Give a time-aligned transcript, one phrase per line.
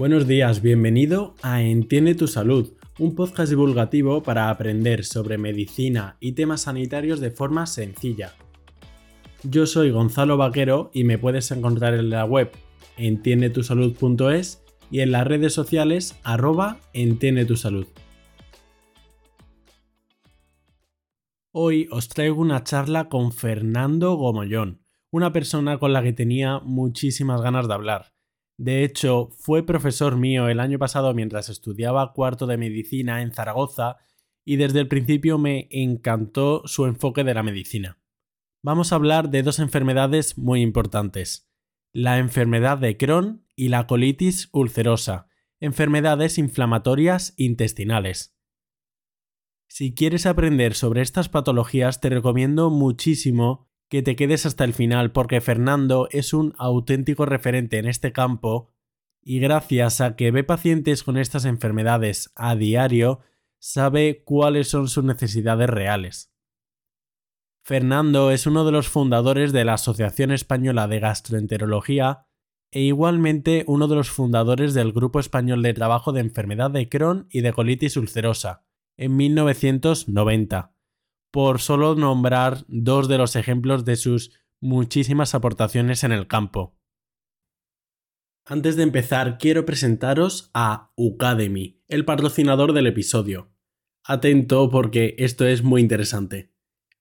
[0.00, 6.32] Buenos días, bienvenido a Entiende tu Salud, un podcast divulgativo para aprender sobre medicina y
[6.32, 8.32] temas sanitarios de forma sencilla.
[9.42, 12.50] Yo soy Gonzalo Vaquero y me puedes encontrar en la web
[12.96, 17.86] entiendetusalud.es y en las redes sociales arroba entiende salud.
[21.52, 24.80] Hoy os traigo una charla con Fernando Gomollón,
[25.10, 28.19] una persona con la que tenía muchísimas ganas de hablar
[28.60, 33.96] de hecho, fue profesor mío el año pasado mientras estudiaba cuarto de medicina en Zaragoza
[34.44, 38.02] y desde el principio me encantó su enfoque de la medicina.
[38.62, 41.50] Vamos a hablar de dos enfermedades muy importantes,
[41.94, 48.36] la enfermedad de Crohn y la colitis ulcerosa, enfermedades inflamatorias intestinales.
[49.68, 55.10] Si quieres aprender sobre estas patologías te recomiendo muchísimo que te quedes hasta el final
[55.10, 58.70] porque Fernando es un auténtico referente en este campo
[59.20, 63.20] y gracias a que ve pacientes con estas enfermedades a diario,
[63.58, 66.32] sabe cuáles son sus necesidades reales.
[67.62, 72.28] Fernando es uno de los fundadores de la Asociación Española de Gastroenterología
[72.70, 77.26] e igualmente uno de los fundadores del Grupo Español de Trabajo de Enfermedad de Crohn
[77.28, 78.64] y de Colitis Ulcerosa,
[78.96, 80.74] en 1990
[81.30, 86.76] por solo nombrar dos de los ejemplos de sus muchísimas aportaciones en el campo.
[88.44, 93.52] Antes de empezar, quiero presentaros a Ucademy, el patrocinador del episodio.
[94.04, 96.52] Atento porque esto es muy interesante.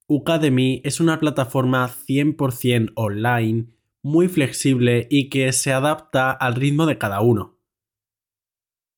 [0.07, 3.67] Ucademy es una plataforma 100% online,
[4.01, 7.59] muy flexible y que se adapta al ritmo de cada uno.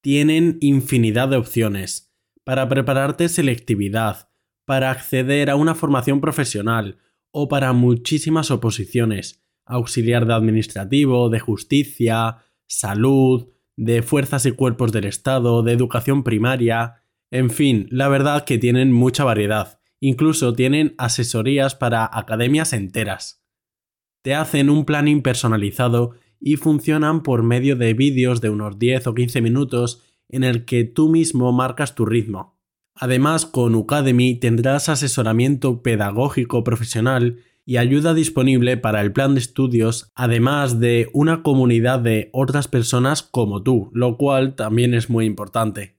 [0.02, 4.31] Tienen infinidad de opciones para prepararte selectividad,
[4.66, 6.98] para acceder a una formación profesional
[7.32, 12.38] o para muchísimas oposiciones, auxiliar de administrativo, de justicia,
[12.68, 18.58] salud, de fuerzas y cuerpos del Estado, de educación primaria, en fin, la verdad que
[18.58, 23.46] tienen mucha variedad, incluso tienen asesorías para academias enteras.
[24.22, 29.14] Te hacen un planning personalizado y funcionan por medio de vídeos de unos 10 o
[29.14, 32.61] 15 minutos en el que tú mismo marcas tu ritmo.
[32.96, 40.12] Además, con Ucademy tendrás asesoramiento pedagógico profesional y ayuda disponible para el plan de estudios,
[40.16, 45.98] además de una comunidad de otras personas como tú, lo cual también es muy importante.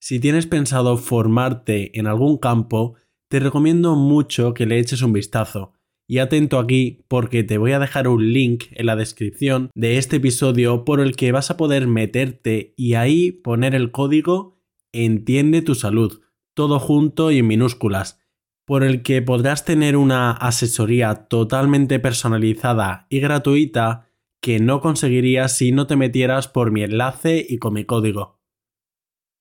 [0.00, 2.94] Si tienes pensado formarte en algún campo,
[3.28, 5.72] te recomiendo mucho que le eches un vistazo.
[6.06, 10.16] Y atento aquí porque te voy a dejar un link en la descripción de este
[10.16, 14.54] episodio por el que vas a poder meterte y ahí poner el código
[14.96, 16.20] Entiende tu salud,
[16.54, 18.20] todo junto y en minúsculas,
[18.64, 24.08] por el que podrás tener una asesoría totalmente personalizada y gratuita
[24.40, 28.40] que no conseguirías si no te metieras por mi enlace y con mi código.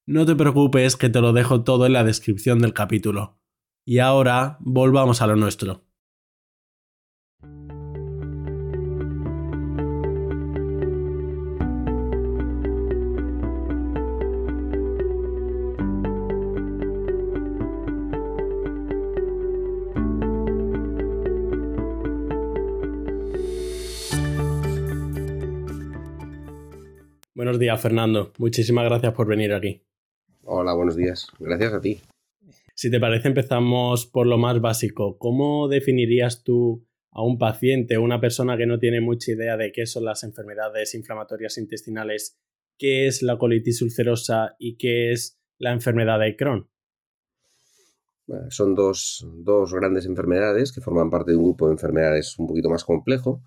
[0.07, 3.39] No te preocupes que te lo dejo todo en la descripción del capítulo.
[3.85, 5.85] Y ahora volvamos a lo nuestro.
[27.53, 28.33] Buenos días, Fernando.
[28.39, 29.85] Muchísimas gracias por venir aquí.
[30.41, 31.27] Hola, buenos días.
[31.37, 32.01] Gracias a ti.
[32.73, 35.19] Si te parece, empezamos por lo más básico.
[35.19, 39.71] ¿Cómo definirías tú a un paciente o una persona que no tiene mucha idea de
[39.71, 42.39] qué son las enfermedades inflamatorias intestinales,
[42.79, 46.67] qué es la colitis ulcerosa y qué es la enfermedad de Crohn?
[48.49, 52.69] son dos, dos grandes enfermedades que forman parte de un grupo de enfermedades un poquito
[52.69, 53.43] más complejo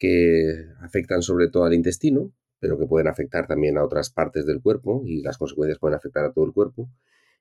[0.00, 4.60] que afectan sobre todo al intestino pero que pueden afectar también a otras partes del
[4.60, 6.88] cuerpo y las consecuencias pueden afectar a todo el cuerpo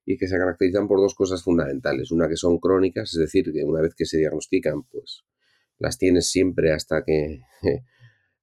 [0.06, 2.12] y que se caracterizan por dos cosas fundamentales.
[2.12, 5.24] Una que son crónicas, es decir, que una vez que se diagnostican, pues
[5.78, 7.42] las tienes siempre hasta que,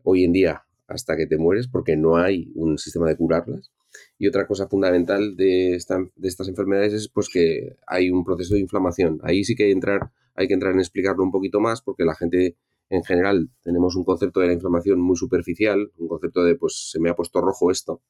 [0.05, 3.73] hoy en día, hasta que te mueres, porque no hay un sistema de curarlas.
[4.19, 5.78] Y otra cosa fundamental de,
[6.17, 9.19] de estas enfermedades es pues que hay un proceso de inflamación.
[9.23, 12.14] Ahí sí que hay, entrar, hay que entrar en explicarlo un poquito más porque la
[12.14, 12.56] gente
[12.88, 17.00] en general tenemos un concepto de la inflamación muy superficial, un concepto de pues se
[17.00, 18.03] me ha puesto rojo esto,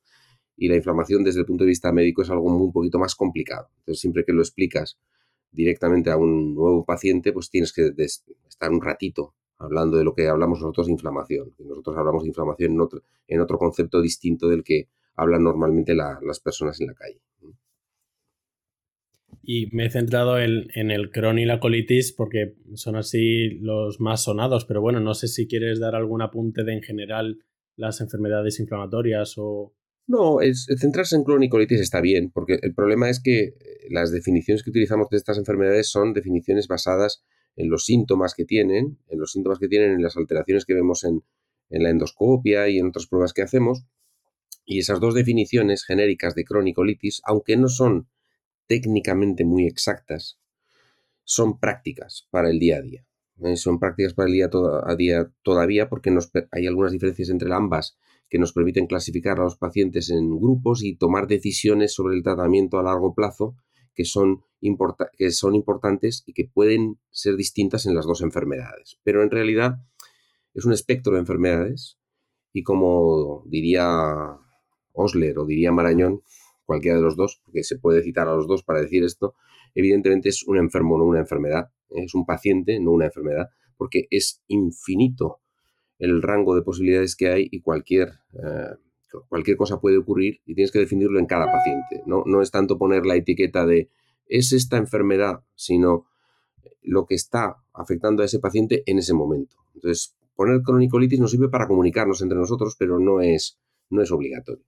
[0.57, 3.69] y la inflamación desde el punto de vista médico es algo un poquito más complicado.
[3.79, 4.99] Entonces siempre que lo explicas
[5.51, 7.93] directamente a un nuevo paciente, pues tienes que
[8.49, 11.55] estar un ratito hablando de lo que hablamos nosotros de inflamación.
[11.59, 16.41] nosotros hablamos de inflamación en otro, en otro concepto distinto del que hablan normalmente las
[16.41, 17.21] personas en la calle.
[19.49, 24.25] Y me he centrado en, el Crohn y la colitis porque son así los más
[24.25, 27.39] sonados, pero bueno, no sé si quieres dar algún apunte de en general
[27.77, 29.73] las enfermedades inflamatorias o...
[30.09, 33.55] No, es, centrarse en cronicolitis está bien, porque el problema es que
[33.89, 38.99] las definiciones que utilizamos de estas enfermedades son definiciones basadas en los síntomas que tienen,
[39.07, 41.23] en los síntomas que tienen, en las alteraciones que vemos en,
[41.71, 43.87] en la endoscopia y en otras pruebas que hacemos.
[44.65, 48.09] Y esas dos definiciones genéricas de cronicolitis, aunque no son
[48.67, 50.39] técnicamente muy exactas,
[51.25, 53.07] son prácticas para el día a día.
[53.45, 53.57] ¿eh?
[53.57, 54.51] Son prácticas para el día
[54.85, 56.17] a día todavía porque
[56.53, 57.99] hay algunas diferencias entre ambas
[58.29, 62.79] que nos permiten clasificar a los pacientes en grupos y tomar decisiones sobre el tratamiento
[62.79, 63.57] a largo plazo
[63.95, 64.45] que son,
[65.17, 68.99] que son importantes y que pueden ser distintas en las dos enfermedades.
[69.03, 69.79] Pero en realidad
[70.55, 71.99] es un espectro de enfermedades
[72.53, 74.39] y como diría
[74.93, 76.23] Osler o diría Marañón,
[76.67, 79.35] cualquiera de los dos, porque se puede citar a los dos para decir esto,
[79.75, 82.05] evidentemente es un enfermo, no una enfermedad, ¿eh?
[82.05, 85.41] es un paciente, no una enfermedad, porque es infinito
[85.99, 88.75] el rango de posibilidades que hay y cualquier, eh,
[89.29, 92.03] cualquier cosa puede ocurrir y tienes que definirlo en cada paciente.
[92.07, 92.25] ¿no?
[92.27, 93.89] no es tanto poner la etiqueta de
[94.29, 96.07] es esta enfermedad, sino
[96.83, 99.57] lo que está afectando a ese paciente en ese momento.
[99.75, 103.59] Entonces, poner cronicolitis nos sirve para comunicarnos entre nosotros, pero no es,
[103.91, 104.65] no es obligatorio.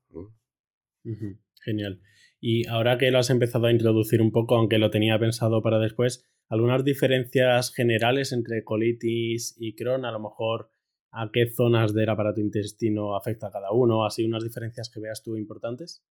[1.65, 2.01] Genial.
[2.41, 5.79] Y ahora que lo has empezado a introducir un poco, aunque lo tenía pensado para
[5.79, 10.71] después, algunas diferencias generales entre colitis y Crohn, a lo mejor
[11.11, 15.37] a qué zonas del aparato intestino afecta cada uno, así unas diferencias que veas tú
[15.37, 16.05] importantes.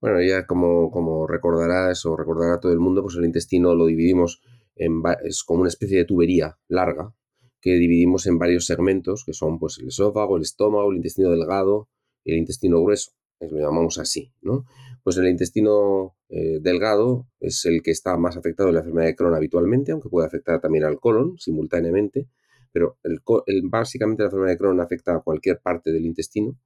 [0.00, 4.42] Bueno, ya como, como recordarás o recordará todo el mundo, pues el intestino lo dividimos
[4.74, 7.14] en es como una especie de tubería larga
[7.60, 11.88] que dividimos en varios segmentos, que son pues el esófago, el estómago, el intestino delgado
[12.24, 13.12] y el intestino grueso
[13.50, 14.64] lo llamamos así, ¿no?
[15.02, 19.16] Pues el intestino eh, delgado es el que está más afectado en la enfermedad de
[19.16, 22.28] Crohn habitualmente, aunque puede afectar también al colon simultáneamente,
[22.72, 23.20] pero el,
[23.64, 26.56] básicamente la enfermedad de Crohn afecta a cualquier parte del intestino,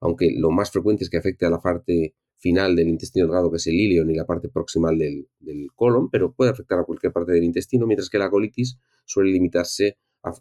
[0.00, 3.56] aunque lo más frecuente es que afecte a la parte final del intestino delgado, que
[3.56, 7.12] es el ilion y la parte proximal del, del colon, pero puede afectar a cualquier
[7.12, 9.98] parte del intestino, mientras que la colitis suele limitarse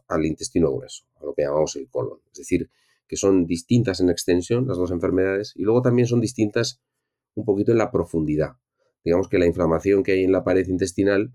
[0.07, 2.19] al intestino grueso, a lo que llamamos el colon.
[2.31, 2.69] Es decir,
[3.13, 6.81] que son distintas en extensión, las dos enfermedades, y luego también son distintas
[7.35, 8.53] un poquito en la profundidad.
[9.05, 11.31] Digamos que la inflamación que hay en la pared intestinal,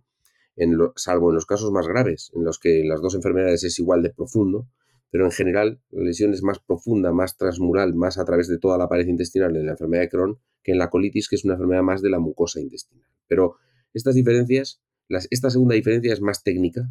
[0.56, 4.02] en salvo en los casos más graves, en los que las dos enfermedades es igual
[4.02, 4.66] de profundo,
[5.12, 8.76] pero en general la lesión es más profunda, más transmural, más a través de toda
[8.76, 11.54] la pared intestinal en la enfermedad de Crohn que en la colitis, que es una
[11.54, 13.08] enfermedad más de la mucosa intestinal.
[13.28, 13.54] Pero
[13.94, 14.82] estas diferencias,
[15.30, 16.90] esta segunda diferencia es más técnica,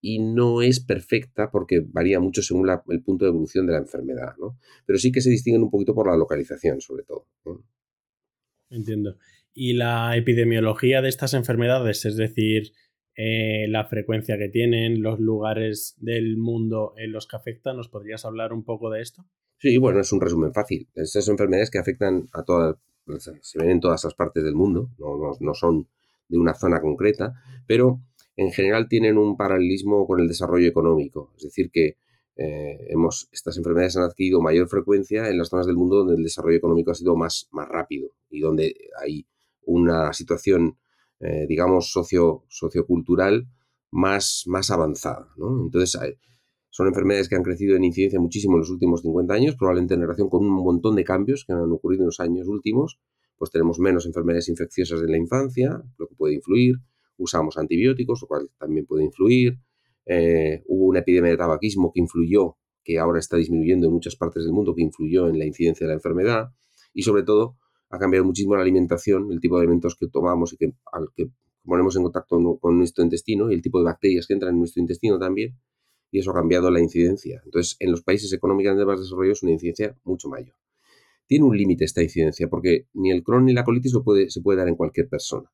[0.00, 4.34] y no es perfecta porque varía mucho según el punto de evolución de la enfermedad,
[4.38, 4.58] ¿no?
[4.84, 7.26] Pero sí que se distinguen un poquito por la localización, sobre todo.
[8.70, 9.16] Entiendo.
[9.52, 12.72] ¿Y la epidemiología de estas enfermedades, es decir,
[13.16, 18.24] eh, la frecuencia que tienen, los lugares del mundo en los que afectan, ¿nos podrías
[18.26, 19.24] hablar un poco de esto?
[19.58, 20.88] Sí, bueno, es un resumen fácil.
[20.94, 22.76] Estas son enfermedades que afectan a todas,
[23.40, 25.88] se ven en todas las partes del mundo, no, no son
[26.28, 27.32] de una zona concreta,
[27.66, 28.02] pero
[28.36, 31.32] en general tienen un paralelismo con el desarrollo económico.
[31.36, 31.96] Es decir, que
[32.36, 36.22] eh, hemos, estas enfermedades han adquirido mayor frecuencia en las zonas del mundo donde el
[36.22, 39.26] desarrollo económico ha sido más, más rápido y donde hay
[39.62, 40.78] una situación,
[41.20, 43.48] eh, digamos, socio, sociocultural
[43.90, 45.28] más, más avanzada.
[45.38, 45.98] Entonces,
[46.68, 50.02] son enfermedades que han crecido en incidencia muchísimo en los últimos 50 años, probablemente en
[50.02, 53.00] relación con un montón de cambios que han ocurrido en los años últimos.
[53.38, 56.76] Pues tenemos menos enfermedades infecciosas en la infancia, lo que puede influir
[57.18, 59.58] usamos antibióticos, lo cual también puede influir.
[60.06, 64.44] Eh, hubo una epidemia de tabaquismo que influyó, que ahora está disminuyendo en muchas partes
[64.44, 66.50] del mundo, que influyó en la incidencia de la enfermedad.
[66.92, 67.56] Y sobre todo,
[67.90, 71.30] ha cambiado muchísimo la alimentación, el tipo de alimentos que tomamos y que, al que
[71.64, 74.80] ponemos en contacto con nuestro intestino y el tipo de bacterias que entran en nuestro
[74.80, 75.58] intestino también.
[76.12, 77.42] Y eso ha cambiado la incidencia.
[77.44, 80.54] Entonces, en los países económicamente más desarrollados, una incidencia mucho mayor.
[81.26, 84.58] Tiene un límite esta incidencia, porque ni el Crohn ni la colitis puede, se puede
[84.58, 85.50] dar en cualquier persona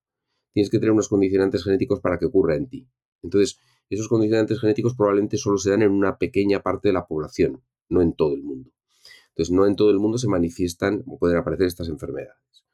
[0.52, 2.88] tienes que tener unos condicionantes genéticos para que ocurra en ti.
[3.22, 7.62] Entonces, esos condicionantes genéticos probablemente solo se dan en una pequeña parte de la población,
[7.88, 8.70] no en todo el mundo.
[9.28, 12.64] Entonces, no en todo el mundo se manifiestan o pueden aparecer estas enfermedades.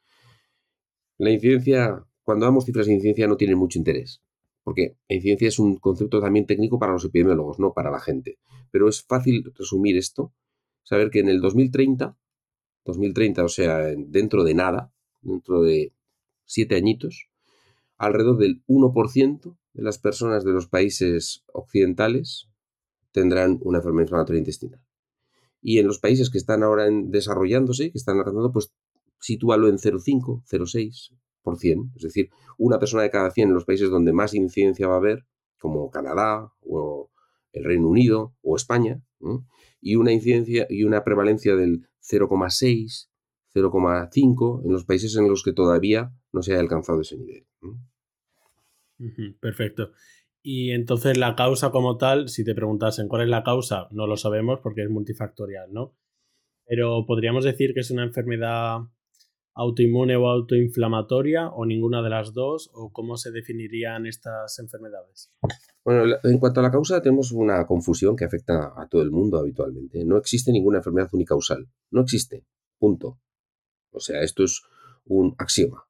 [1.19, 4.23] La incidencia, cuando damos cifras de incidencia, no tiene mucho interés,
[4.63, 8.39] porque la incidencia es un concepto también técnico para los epidemiólogos, no para la gente.
[8.71, 10.33] Pero es fácil resumir esto,
[10.85, 12.17] saber que en el 2030,
[12.85, 15.93] 2030, o sea, dentro de nada, dentro de
[16.45, 17.29] siete añitos,
[17.99, 22.49] alrededor del 1% de las personas de los países occidentales
[23.13, 24.81] tendrán una enfermedad inflamatoria intestinal.
[25.61, 28.73] Y en los países que están ahora desarrollándose, que están alcanzando, pues
[29.21, 31.93] sitúalo en 0,5, 0,6%.
[31.97, 34.99] Es decir, una persona de cada 100 en los países donde más incidencia va a
[34.99, 35.27] haber,
[35.59, 37.11] como Canadá o
[37.53, 39.03] el Reino Unido o España,
[39.81, 43.09] y una incidencia y una prevalencia del 0,6,
[43.55, 47.47] 0,5 en los países en los que todavía no se haya alcanzado ese nivel.
[49.41, 49.93] Perfecto.
[50.43, 54.17] Y entonces la causa como tal, si te preguntasen cuál es la causa, no lo
[54.17, 55.95] sabemos porque es multifactorial, ¿no?
[56.67, 58.81] Pero podríamos decir que es una enfermedad
[59.55, 65.33] autoinmune o autoinflamatoria o ninguna de las dos o cómo se definirían estas enfermedades.
[65.85, 69.39] Bueno, en cuanto a la causa tenemos una confusión que afecta a todo el mundo
[69.39, 70.05] habitualmente.
[70.05, 71.69] No existe ninguna enfermedad unicausal.
[71.91, 72.47] No existe.
[72.79, 73.19] Punto.
[73.91, 74.63] O sea, esto es
[75.05, 75.89] un axioma.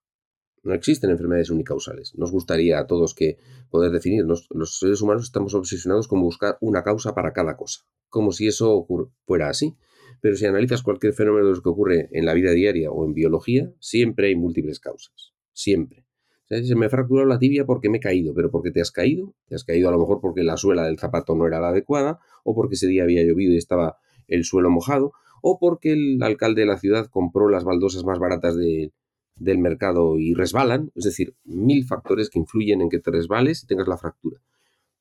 [0.63, 2.15] No existen enfermedades unicausales.
[2.17, 3.39] Nos gustaría a todos que
[3.71, 4.25] poder definir.
[4.25, 8.87] los seres humanos estamos obsesionados con buscar una causa para cada cosa, como si eso
[9.25, 9.77] fuera así.
[10.21, 13.15] Pero si analizas cualquier fenómeno de los que ocurre en la vida diaria o en
[13.15, 15.33] biología, siempre hay múltiples causas.
[15.53, 16.07] Siempre.
[16.49, 19.35] se me ha fracturado la tibia porque me he caído, pero porque te has caído.
[19.47, 22.19] Te has caído a lo mejor porque la suela del zapato no era la adecuada,
[22.43, 26.63] o porque ese día había llovido y estaba el suelo mojado, o porque el alcalde
[26.63, 28.93] de la ciudad compró las baldosas más baratas de,
[29.37, 33.67] del mercado y resbalan, es decir, mil factores que influyen en que te resbales y
[33.67, 34.41] tengas la fractura.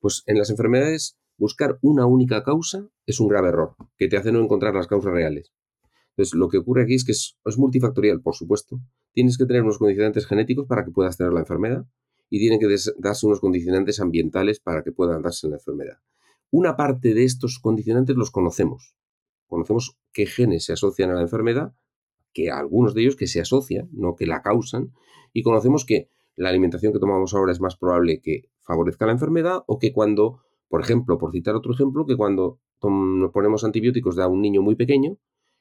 [0.00, 4.32] Pues en las enfermedades, buscar una única causa es un grave error, que te hace
[4.32, 5.52] no encontrar las causas reales.
[6.10, 8.80] Entonces, lo que ocurre aquí es que es, multifactorial, por supuesto.
[9.12, 11.86] Tienes que tener unos condicionantes genéticos para que puedas tener la enfermedad
[12.28, 12.66] y tienen que
[12.98, 15.98] darse unos condicionantes ambientales para que puedan darse la enfermedad.
[16.50, 18.96] Una parte de estos condicionantes los conocemos.
[19.46, 21.74] Conocemos qué genes se asocian a la enfermedad
[22.32, 24.92] que algunos de ellos que se asocian, no que la causan,
[25.32, 29.62] y conocemos que la alimentación que tomamos ahora es más probable que favorezca la enfermedad
[29.68, 34.26] o que cuando, por ejemplo, por citar otro ejemplo, que cuando nos ponemos antibióticos a
[34.26, 35.18] un niño muy pequeño,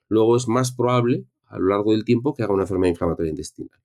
[0.07, 3.79] luego es más probable a lo largo del tiempo que haga una enfermedad inflamatoria intestinal.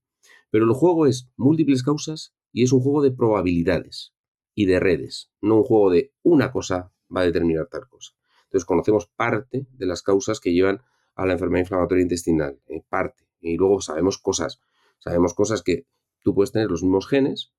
[0.51, 4.15] Pero el juego es múltiples causas y es un juego de probabilidades
[4.55, 8.15] y de redes, no un juego de una cosa va a determinar tal cosa.
[8.53, 10.83] Entonces conocemos parte de las causas que llevan
[11.15, 13.25] a la enfermedad inflamatoria intestinal, en parte.
[13.41, 14.61] Y luego sabemos cosas.
[14.99, 15.87] Sabemos cosas que
[16.23, 17.55] tú puedes tener los mismos genes,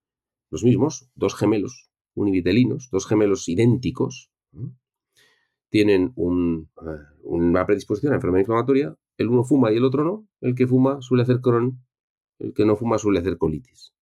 [0.51, 4.29] los mismos, dos gemelos univitelinos, dos gemelos idénticos,
[5.69, 6.87] tienen eh,
[7.23, 11.01] una predisposición a enfermedad inflamatoria, el uno fuma y el otro no, el que fuma
[11.01, 11.83] suele hacer Crohn,
[12.37, 13.95] el que no fuma suele hacer colitis,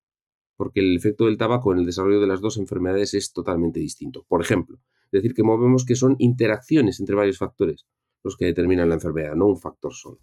[0.57, 4.25] porque el efecto del tabaco en el desarrollo de las dos enfermedades es totalmente distinto.
[4.27, 7.85] Por ejemplo, es decir, que movemos que son interacciones entre varios factores
[8.23, 10.19] los que determinan la enfermedad, no un factor solo.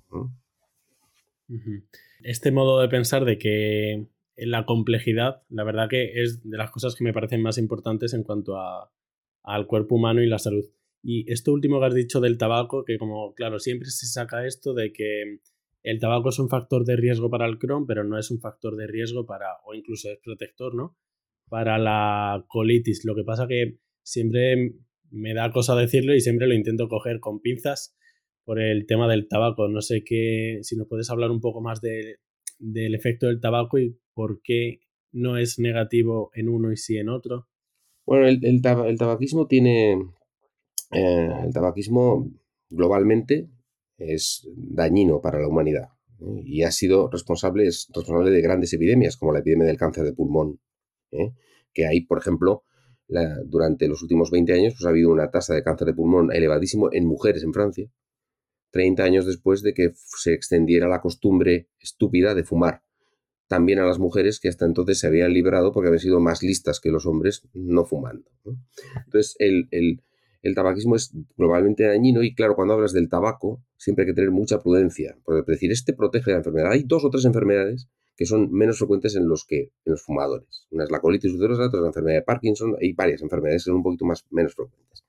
[2.22, 6.94] Este modo de pensar de que la complejidad, la verdad que es de las cosas
[6.94, 8.92] que me parecen más importantes en cuanto a,
[9.42, 10.64] al cuerpo humano y la salud.
[11.02, 14.74] Y esto último que has dicho del tabaco, que como, claro, siempre se saca esto
[14.74, 15.40] de que
[15.82, 18.76] el tabaco es un factor de riesgo para el Crohn, pero no es un factor
[18.76, 20.96] de riesgo para, o incluso es protector, ¿no?
[21.48, 23.04] Para la colitis.
[23.04, 23.78] Lo que pasa que
[24.08, 24.74] siempre
[25.10, 27.94] me da cosa decirlo y siempre lo intento coger con pinzas
[28.44, 29.68] por el tema del tabaco.
[29.68, 33.98] No sé qué, si nos puedes hablar un poco más del efecto del tabaco y
[34.14, 34.80] por qué
[35.12, 37.48] no es negativo en uno y sí en otro.
[38.06, 39.92] Bueno, el, tabaquismo tiene.
[40.92, 42.30] Eh, el tabaquismo
[42.70, 43.50] globalmente
[43.98, 45.88] es dañino para la humanidad
[46.20, 46.42] ¿eh?
[46.46, 50.14] y ha sido responsable, es responsable de grandes epidemias como la epidemia del cáncer de
[50.14, 50.60] pulmón,
[51.10, 51.34] ¿eh?
[51.74, 52.64] que hay, por ejemplo,
[53.46, 56.90] durante los últimos 20 años pues, ha habido una tasa de cáncer de pulmón elevadísimo
[56.92, 57.90] en mujeres en Francia,
[58.70, 62.82] 30 años después de que se extendiera la costumbre estúpida de fumar.
[63.46, 66.80] También a las mujeres que hasta entonces se habían librado porque habían sido más listas
[66.80, 68.30] que los hombres no fumando.
[69.06, 74.10] Entonces, el, el, tabaquismo es globalmente dañino y claro, cuando hablas del tabaco, siempre hay
[74.10, 75.16] que tener mucha prudencia.
[75.24, 76.72] Porque decir, este protege la enfermedad.
[76.72, 77.88] Hay dos o tres enfermedades
[78.18, 80.66] que son menos frecuentes en los que en los fumadores.
[80.72, 83.70] Una es la colitis ulcerosa, otra es la enfermedad de Parkinson, hay varias enfermedades que
[83.70, 85.04] son un poquito más menos frecuentes.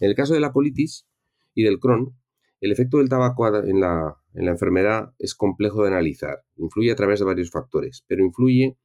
[0.00, 1.06] En el caso de la colitis
[1.54, 2.16] y del Crohn,
[2.62, 6.44] el efecto del tabaco en la, en la enfermedad es complejo de analizar.
[6.56, 8.78] Influye a través de varios factores, pero influye,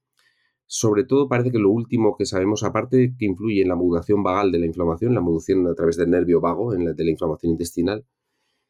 [0.66, 4.52] sobre todo parece que lo último que sabemos, aparte que influye en la modulación vagal
[4.52, 7.54] de la inflamación, la modulación a través del nervio vago, en la, de la inflamación
[7.54, 8.06] intestinal,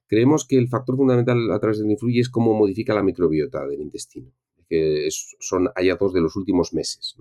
[0.05, 3.65] creemos que el factor fundamental a través del que influye es cómo modifica la microbiota
[3.65, 4.31] del intestino
[4.71, 7.17] que son hallazgos de los últimos meses.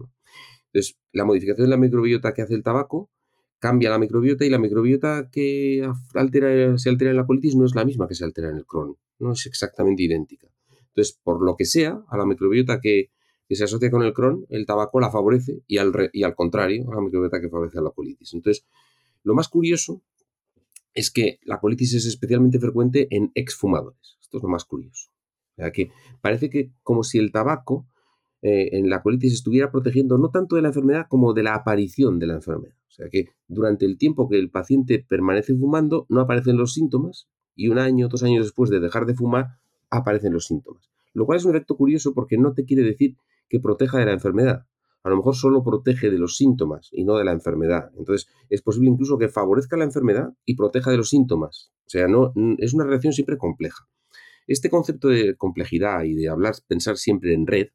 [0.66, 3.10] Entonces, la modificación de la microbiota que hace el tabaco
[3.58, 7.74] cambia la microbiota y la microbiota que altera, se altera en la colitis no es
[7.74, 10.46] la misma que se altera en el Crohn, no es exactamente idéntica.
[10.90, 13.10] Entonces, por lo que sea, a la microbiota que,
[13.50, 16.94] se asocia con el Crohn, el tabaco la favorece y al, y al contrario, a
[16.94, 18.32] la microbiota que favorece a la colitis.
[18.32, 18.64] Entonces,
[19.24, 20.02] lo más curioso
[20.94, 24.18] es que la colitis es especialmente frecuente en exfumadores.
[24.20, 25.10] Esto es lo más curioso
[25.72, 25.90] que
[26.20, 27.86] parece que como si el tabaco
[28.42, 32.18] eh, en la colitis estuviera protegiendo no tanto de la enfermedad como de la aparición
[32.18, 32.74] de la enfermedad.
[32.88, 37.28] O sea que durante el tiempo que el paciente permanece fumando no aparecen los síntomas
[37.54, 39.58] y un año, dos años después de dejar de fumar
[39.90, 40.90] aparecen los síntomas.
[41.12, 43.16] Lo cual es un efecto curioso porque no te quiere decir
[43.48, 44.66] que proteja de la enfermedad.
[45.02, 47.90] A lo mejor solo protege de los síntomas y no de la enfermedad.
[47.96, 51.72] Entonces, es posible incluso que favorezca la enfermedad y proteja de los síntomas.
[51.86, 53.88] O sea, no, es una relación siempre compleja.
[54.46, 57.68] Este concepto de complejidad y de hablar, pensar siempre en red,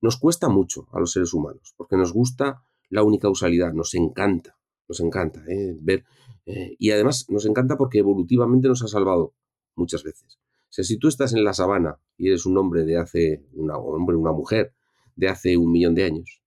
[0.00, 4.58] nos cuesta mucho a los seres humanos, porque nos gusta la unicausalidad, nos encanta,
[4.88, 5.76] nos encanta ¿eh?
[5.80, 6.04] ver.
[6.46, 9.34] Eh, y además nos encanta porque evolutivamente nos ha salvado
[9.74, 10.38] muchas veces.
[10.38, 13.78] O sea, si tú estás en la sabana y eres un hombre de hace, una,
[13.78, 14.74] hombre, una mujer
[15.16, 16.42] de hace un millón de años,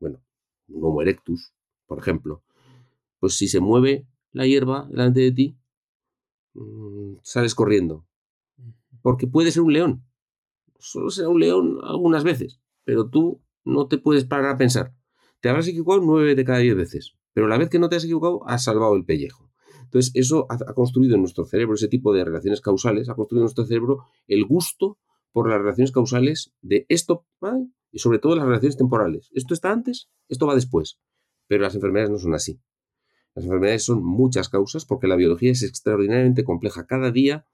[0.00, 0.22] bueno,
[0.68, 1.52] un Homo erectus,
[1.86, 2.42] por ejemplo,
[3.20, 5.58] pues si se mueve la hierba delante de ti,
[6.54, 8.06] mm, sales corriendo.
[9.02, 10.04] Porque puede ser un león.
[10.78, 14.94] Solo será un león algunas veces, pero tú no te puedes parar a pensar.
[15.40, 18.04] Te habrás equivocado nueve de cada diez veces, pero la vez que no te has
[18.04, 19.48] equivocado, has salvado el pellejo.
[19.88, 23.44] Entonces, eso ha, construido en nuestro cerebro, ese tipo de relaciones causales, ha construido en
[23.44, 24.98] nuestro cerebro el gusto
[25.32, 27.26] por las relaciones causales de esto,
[27.90, 29.30] y sobre todo las relaciones temporales.
[29.32, 31.00] Esto está antes, esto va después.
[31.46, 32.60] Pero las enfermedades no son así.
[33.34, 36.86] Las enfermedades son muchas causas porque la biología es extraordinariamente compleja.
[36.86, 37.46] Cada día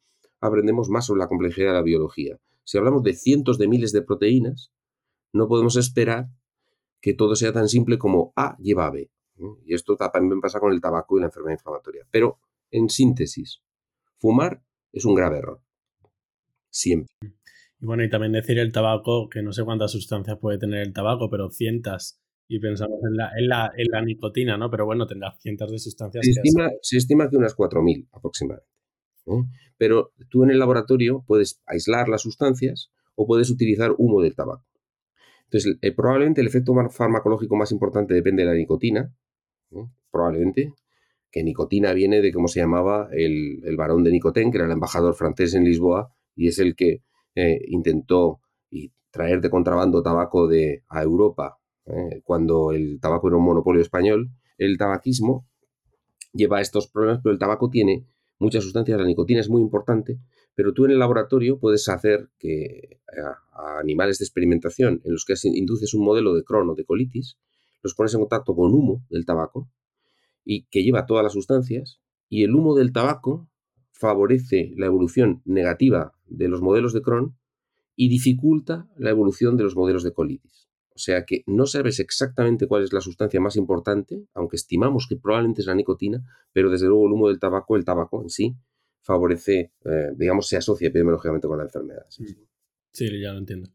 [0.44, 2.38] aprendemos más sobre la complejidad de la biología.
[2.64, 4.72] Si hablamos de cientos de miles de proteínas,
[5.32, 6.28] no podemos esperar
[7.00, 9.10] que todo sea tan simple como A lleva a B.
[9.66, 12.06] Y esto también pasa con el tabaco y la enfermedad inflamatoria.
[12.10, 12.38] Pero,
[12.70, 13.62] en síntesis,
[14.18, 15.60] fumar es un grave error.
[16.70, 17.14] Siempre.
[17.80, 20.92] Y bueno, y también decir el tabaco, que no sé cuántas sustancias puede tener el
[20.92, 22.20] tabaco, pero cientos.
[22.46, 24.70] Y pensamos en la, en la, en la nicotina, ¿no?
[24.70, 26.24] Pero bueno, tendrá cientos de sustancias.
[26.24, 28.70] Se, estima, se estima, que unas 4.000 aproximadamente.
[29.76, 34.64] Pero tú en el laboratorio puedes aislar las sustancias o puedes utilizar humo del tabaco.
[35.44, 39.14] Entonces, eh, probablemente el efecto farmacológico más importante depende de la nicotina,
[40.10, 40.72] probablemente,
[41.30, 44.72] que nicotina viene de cómo se llamaba el, el barón de Nicotén, que era el
[44.72, 47.02] embajador francés en Lisboa, y es el que
[47.34, 48.40] eh, intentó
[49.10, 54.30] traer de contrabando tabaco de, a Europa eh, cuando el tabaco era un monopolio español.
[54.58, 55.46] El tabaquismo
[56.32, 58.06] lleva estos problemas, pero el tabaco tiene
[58.38, 60.18] muchas sustancias, la nicotina es muy importante,
[60.54, 63.00] pero tú en el laboratorio puedes hacer que
[63.52, 67.38] a, animales de experimentación en los que induces un modelo de crono de colitis,
[67.82, 69.70] los pones en contacto con humo del tabaco
[70.44, 73.48] y que lleva todas las sustancias y el humo del tabaco
[73.92, 77.36] favorece la evolución negativa de los modelos de Crohn
[77.96, 80.63] y dificulta la evolución de los modelos de colitis.
[80.94, 85.16] O sea que no sabes exactamente cuál es la sustancia más importante, aunque estimamos que
[85.16, 88.54] probablemente es la nicotina, pero desde luego el humo del tabaco, el tabaco en sí,
[89.00, 92.06] favorece, eh, digamos, se asocia epidemiológicamente con la enfermedad.
[92.08, 92.24] Sí,
[92.92, 93.70] sí, ya lo entiendo.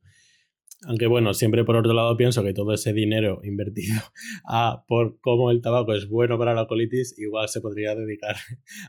[0.87, 4.01] Aunque bueno, siempre por otro lado pienso que todo ese dinero invertido
[4.47, 8.35] a por cómo el tabaco es bueno para la colitis, igual se podría dedicar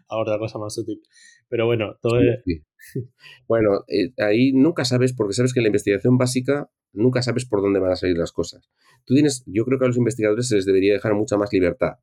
[0.09, 1.03] a otra cosa más útil.
[1.49, 2.21] Pero bueno, todo
[3.49, 7.63] Bueno, eh, ahí nunca sabes, porque sabes que en la investigación básica nunca sabes por
[7.63, 8.71] dónde van a salir las cosas.
[9.05, 11.99] Tú tienes, yo creo que a los investigadores se les debería dejar mucha más libertad.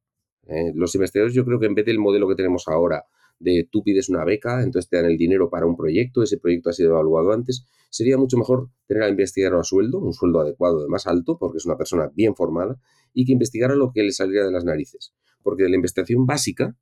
[0.47, 0.71] ¿eh?
[0.73, 3.05] los investigadores yo creo que en vez del modelo que tenemos ahora,
[3.39, 6.69] de tú pides una beca, entonces te dan el dinero para un proyecto, ese proyecto
[6.69, 10.81] ha sido evaluado antes, sería mucho mejor tener al investigador a sueldo, un sueldo adecuado
[10.81, 12.79] de más alto, porque es una persona bien formada,
[13.13, 15.13] y que investigara lo que le saliera de las narices.
[15.43, 16.75] Porque de la investigación básica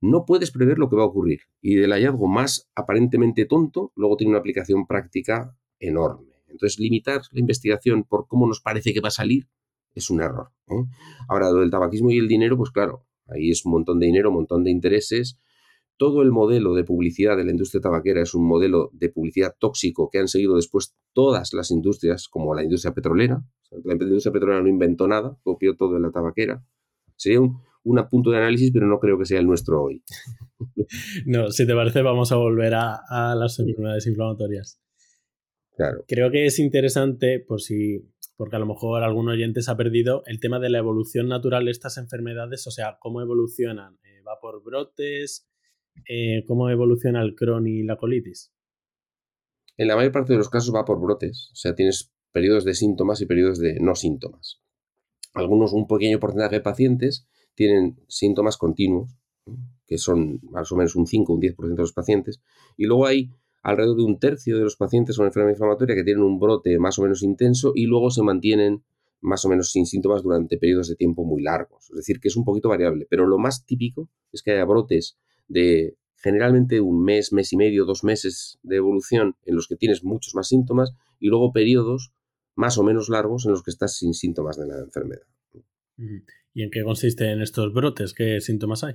[0.00, 1.40] no puedes prever lo que va a ocurrir.
[1.60, 6.27] Y del hallazgo más aparentemente tonto, luego tiene una aplicación práctica enorme.
[6.48, 9.48] Entonces, limitar la investigación por cómo nos parece que va a salir
[9.94, 10.50] es un error.
[10.68, 10.84] ¿eh?
[11.28, 14.30] Ahora, lo del tabaquismo y el dinero, pues claro, ahí es un montón de dinero,
[14.30, 15.38] un montón de intereses,
[15.98, 20.08] todo el modelo de publicidad de la industria tabaquera es un modelo de publicidad tóxico
[20.10, 23.42] que han seguido después todas las industrias, como la industria petrolera.
[23.84, 26.64] La industria petrolera no inventó nada, copió todo de la tabaquera.
[27.16, 30.04] Sería un, un punto de análisis, pero no creo que sea el nuestro hoy.
[31.26, 34.80] no, si te parece, vamos a volver a, a las enfermedades inflamatorias.
[35.78, 36.04] Claro.
[36.08, 38.04] Creo que es interesante, por si,
[38.36, 41.66] porque a lo mejor algún oyente se ha perdido, el tema de la evolución natural
[41.66, 43.96] de estas enfermedades, o sea, cómo evolucionan.
[44.02, 45.48] Eh, ¿Va por brotes?
[46.08, 48.52] Eh, cómo evoluciona el Crohn y la colitis?
[49.76, 52.74] En la mayor parte de los casos va por brotes, o sea, tienes periodos de
[52.74, 54.60] síntomas y periodos de no síntomas.
[55.32, 59.14] Algunos, un pequeño porcentaje de pacientes tienen síntomas continuos,
[59.86, 62.42] que son más o menos un 5 o un 10% de los pacientes,
[62.76, 63.30] y luego hay
[63.68, 66.98] alrededor de un tercio de los pacientes con enfermedad inflamatoria que tienen un brote más
[66.98, 68.82] o menos intenso y luego se mantienen
[69.20, 71.90] más o menos sin síntomas durante periodos de tiempo muy largos.
[71.90, 75.18] Es decir, que es un poquito variable, pero lo más típico es que haya brotes
[75.48, 80.02] de generalmente un mes, mes y medio, dos meses de evolución en los que tienes
[80.02, 82.12] muchos más síntomas y luego periodos
[82.54, 85.26] más o menos largos en los que estás sin síntomas de la enfermedad.
[86.54, 88.14] ¿Y en qué consisten estos brotes?
[88.14, 88.94] ¿Qué síntomas hay?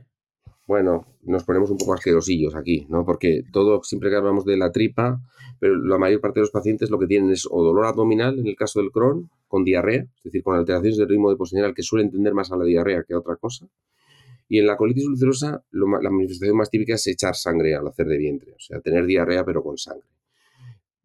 [0.66, 3.06] Bueno, nos ponemos un poco asquerosillos aquí, ¿no?
[3.06, 5.22] Porque todo, siempre que hablamos de la tripa,
[5.60, 8.48] pero la mayor parte de los pacientes lo que tienen es o dolor abdominal, en
[8.48, 12.12] el caso del Crohn, con diarrea, es decir, con alteraciones del ritmo deposicional que suelen
[12.12, 13.68] tender más a la diarrea que a otra cosa.
[14.48, 18.18] Y en la colitis ulcerosa, la manifestación más típica es echar sangre al hacer de
[18.18, 20.08] vientre, o sea, tener diarrea pero con sangre.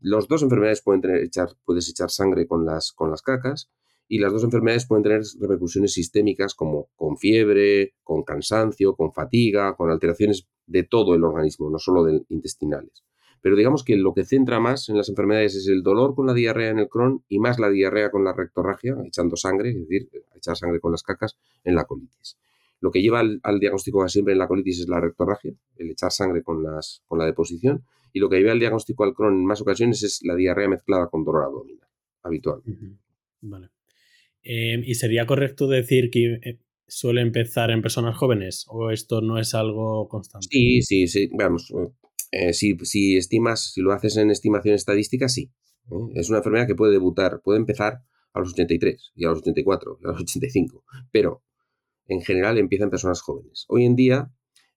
[0.01, 3.69] Los dos enfermedades pueden tener, echar, puedes echar sangre con las, con las cacas
[4.09, 9.77] y las dos enfermedades pueden tener repercusiones sistémicas como con fiebre, con cansancio, con fatiga,
[9.77, 13.05] con alteraciones de todo el organismo, no solo de intestinales.
[13.41, 16.35] Pero digamos que lo que centra más en las enfermedades es el dolor con la
[16.35, 20.09] diarrea en el Crohn y más la diarrea con la rectorragia, echando sangre, es decir,
[20.35, 22.37] echar sangre con las cacas en la colitis.
[22.81, 26.43] Lo que lleva al, diagnóstico siempre en la colitis es la rectorragia, el echar sangre
[26.43, 29.61] con, las, con la deposición, y lo que lleva al diagnóstico al Crohn en más
[29.61, 31.89] ocasiones es la diarrea mezclada con dolor abdominal,
[32.23, 32.63] habitual.
[33.43, 33.69] Vale.
[34.51, 39.39] Em, ¿Y sería correcto decir que eh, suele empezar en personas jóvenes o esto no
[39.39, 40.49] es algo constante?
[40.51, 41.29] Sí, sí, sí.
[41.39, 41.71] Vamos,
[42.33, 42.75] eh, si,
[43.19, 45.53] estimas, si lo haces en estimación estadística, sí.
[45.91, 46.15] ¿eh?
[46.15, 48.01] Es una enfermedad que puede debutar, puede empezar
[48.33, 50.83] a los 83 y a los 84 y a los 85,
[51.13, 51.45] pero
[52.07, 53.67] en general empieza en personas jóvenes.
[53.69, 54.33] Hoy en día,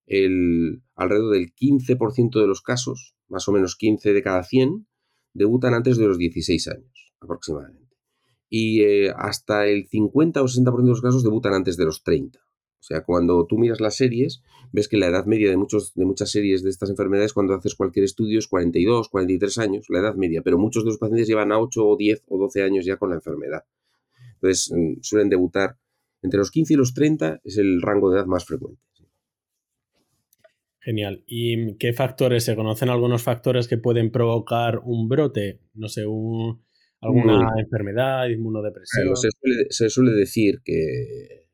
[0.06, 4.86] el, alrededor del 15% de los casos, más o menos 15 de cada 100,
[5.34, 7.81] debutan antes de los 16 años aproximadamente.
[8.54, 12.38] Y eh, hasta el 50 o 60% de los casos debutan antes de los 30.
[12.38, 16.04] O sea, cuando tú miras las series, ves que la edad media de, muchos, de
[16.04, 20.16] muchas series de estas enfermedades, cuando haces cualquier estudio, es 42, 43 años, la edad
[20.16, 22.98] media, pero muchos de los pacientes llevan a 8 o 10 o 12 años ya
[22.98, 23.64] con la enfermedad.
[24.34, 25.78] Entonces, mm, suelen debutar
[26.22, 28.82] entre los 15 y los 30, es el rango de edad más frecuente.
[30.80, 31.24] Genial.
[31.28, 32.44] ¿Y qué factores?
[32.44, 35.60] ¿Se conocen algunos factores que pueden provocar un brote?
[35.76, 36.06] No sé,
[37.02, 39.16] alguna enfermedad, inmunodepresión.
[39.70, 41.48] se, suele, decir que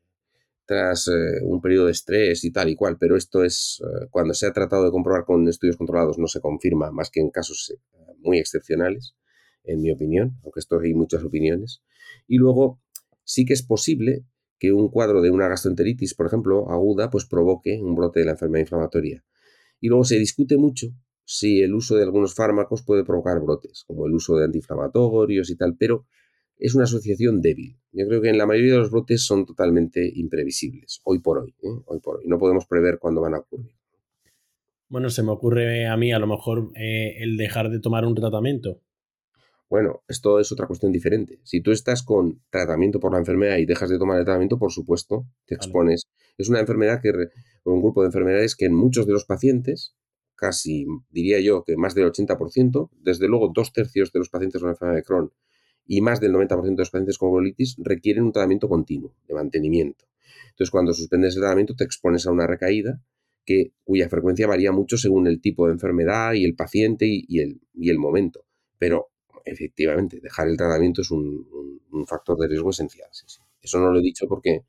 [0.66, 4.34] tras eh, un periodo de estrés y tal y cual, pero esto es, eh, cuando
[4.34, 7.74] se ha tratado de comprobar con estudios controlados, no se confirma más que en casos
[7.74, 9.14] eh, muy excepcionales,
[9.64, 11.82] en mi opinión, aunque esto hay muchas opiniones.
[12.26, 12.80] Y luego
[13.24, 14.24] sí que es posible
[14.58, 18.32] que un cuadro de una gastroenteritis, por ejemplo, aguda, pues provoque un brote de la
[18.32, 19.24] enfermedad inflamatoria.
[19.80, 20.88] Y luego se discute mucho
[21.30, 25.56] si el uso de algunos fármacos puede provocar brotes, como el uso de antiinflamatorios y
[25.56, 26.06] tal, pero
[26.56, 27.76] es una asociación débil.
[27.92, 31.54] Yo creo que en la mayoría de los brotes son totalmente imprevisibles, hoy por hoy,
[31.62, 31.82] ¿eh?
[31.84, 32.24] hoy por hoy.
[32.26, 33.74] No podemos prever cuándo van a ocurrir.
[34.88, 38.14] Bueno, se me ocurre a mí a lo mejor eh, el dejar de tomar un
[38.14, 38.80] tratamiento.
[39.68, 41.40] Bueno, esto es otra cuestión diferente.
[41.42, 44.72] Si tú estás con tratamiento por la enfermedad y dejas de tomar el tratamiento, por
[44.72, 46.04] supuesto, te expones.
[46.38, 47.10] Es una enfermedad que,
[47.64, 49.94] o un grupo de enfermedades que en muchos de los pacientes,
[50.38, 54.70] casi diría yo que más del 80%, desde luego dos tercios de los pacientes con
[54.70, 55.32] enfermedad de Crohn
[55.84, 60.04] y más del 90% de los pacientes con colitis requieren un tratamiento continuo, de mantenimiento.
[60.50, 63.02] Entonces, cuando suspendes el tratamiento, te expones a una recaída
[63.44, 67.60] que, cuya frecuencia varía mucho según el tipo de enfermedad y el paciente y, el,
[67.74, 68.44] y el momento.
[68.78, 69.10] Pero
[69.44, 71.46] efectivamente, dejar el tratamiento es un,
[72.06, 73.08] factor de riesgo esencial.
[73.60, 74.64] Eso no lo he dicho porque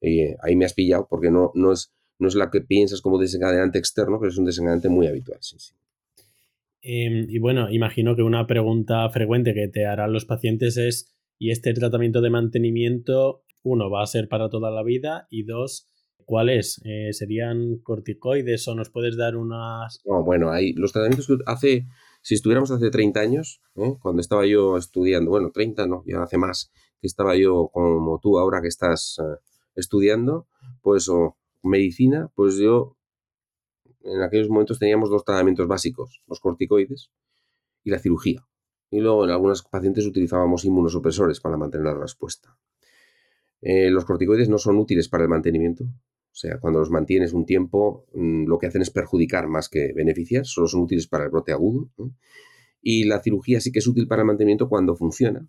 [0.00, 1.92] eh, ahí me has pillado, porque no, no, es,
[2.22, 5.40] no es la que piensas como desencadenante externo, pero es un desencadenante muy habitual.
[6.80, 11.50] Em, y bueno, imagino que una pregunta frecuente que te harán los pacientes es, ¿y
[11.50, 15.26] este tratamiento de mantenimiento, uno, va a ser para toda la vida?
[15.30, 15.88] Y dos,
[16.24, 16.80] ¿cuál es?
[16.84, 20.00] Eh, ¿Serían corticoides o nos puedes dar unas...?
[20.04, 21.86] bueno, hay los tratamientos que hace
[22.22, 23.96] si estuviéramos hace 30 años, ¿eh?
[24.00, 28.38] cuando estaba yo estudiando, bueno, 30 no, ya hace más, que estaba yo como tú
[28.38, 29.40] ahora que estás eh,
[29.74, 30.46] estudiando,
[30.82, 32.96] pues o medicina, pues yo
[34.02, 37.10] en aquellos momentos teníamos dos tratamientos básicos, los corticoides
[37.84, 38.46] y la cirugía.
[38.90, 42.56] Y luego en algunos pacientes utilizábamos inmunosupresores para mantener la respuesta.
[43.60, 45.84] Eh, los corticoides no son útiles para el mantenimiento,
[46.32, 49.92] o sea, cuando los mantienes un tiempo, mm, lo que hacen es perjudicar más que
[49.92, 51.90] beneficiar, solo son útiles para el brote agudo.
[52.80, 55.46] Y la cirugía sí que es útil para el mantenimiento cuando funciona.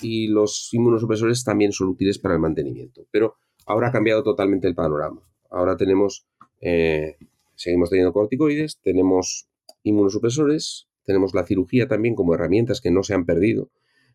[0.00, 3.04] Y los inmunosupresores también son útiles para el mantenimiento.
[3.10, 3.34] Pero
[3.66, 5.22] ahora ha cambiado totalmente el panorama.
[5.52, 6.26] Ahora tenemos,
[6.62, 7.16] eh,
[7.54, 9.48] seguimos teniendo corticoides, tenemos
[9.82, 13.70] inmunosupresores, tenemos la cirugía también como herramientas que no se han perdido,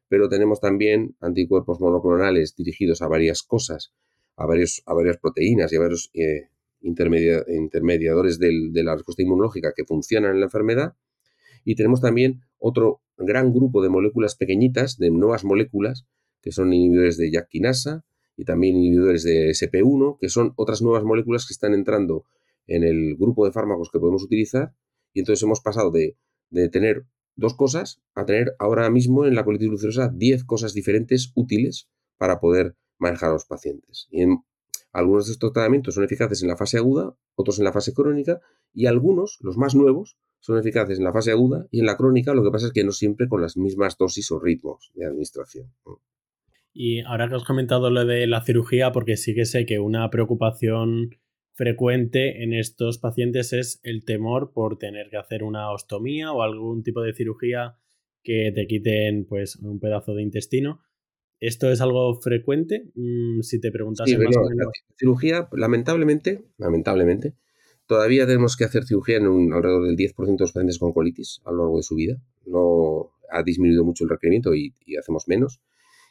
[0.10, 3.94] pero tenemos también anticuerpos monoclonales dirigidos a varias cosas
[4.36, 6.50] a, varios, a varias proteínas y a varios eh,
[6.82, 10.96] intermediadores de la respuesta inmunológica que funcionan en la enfermedad.
[11.66, 16.06] Y tenemos también otro gran grupo de moléculas pequeñitas, de nuevas moléculas,
[16.42, 18.06] que son inhibidores de JAK quinasa
[18.38, 22.24] y también inhibidores de SP1, que son otras nuevas moléculas que están entrando
[22.68, 24.74] en el grupo de fármacos que podemos utilizar.
[25.12, 26.16] Y entonces hemos pasado de,
[26.52, 31.32] de tener dos cosas a tener ahora mismo en la colitis ulcerosa 10 cosas diferentes
[31.36, 34.08] útiles para poder manejar a los pacientes.
[34.12, 34.24] Y
[34.92, 38.40] algunos de estos tratamientos son eficaces en la fase aguda, otros en la fase crónica,
[38.74, 42.34] y algunos, los más nuevos, son eficaces en la fase aguda y en la crónica,
[42.34, 45.74] lo que pasa es que no siempre con las mismas dosis o ritmos de administración.
[46.80, 50.12] Y ahora que has comentado lo de la cirugía, porque sí que sé que una
[50.12, 51.10] preocupación
[51.54, 56.84] frecuente en estos pacientes es el temor por tener que hacer una ostomía o algún
[56.84, 57.78] tipo de cirugía
[58.22, 60.84] que te quiten pues un pedazo de intestino.
[61.40, 62.92] ¿Esto es algo frecuente?
[62.94, 67.34] Mm, si te preguntas más La cirugía, lamentablemente, lamentablemente,
[67.88, 71.42] todavía tenemos que hacer cirugía en un, alrededor del 10% de los pacientes con colitis
[71.44, 72.22] a lo largo de su vida.
[72.46, 75.60] No ha disminuido mucho el requerimiento y, hacemos menos.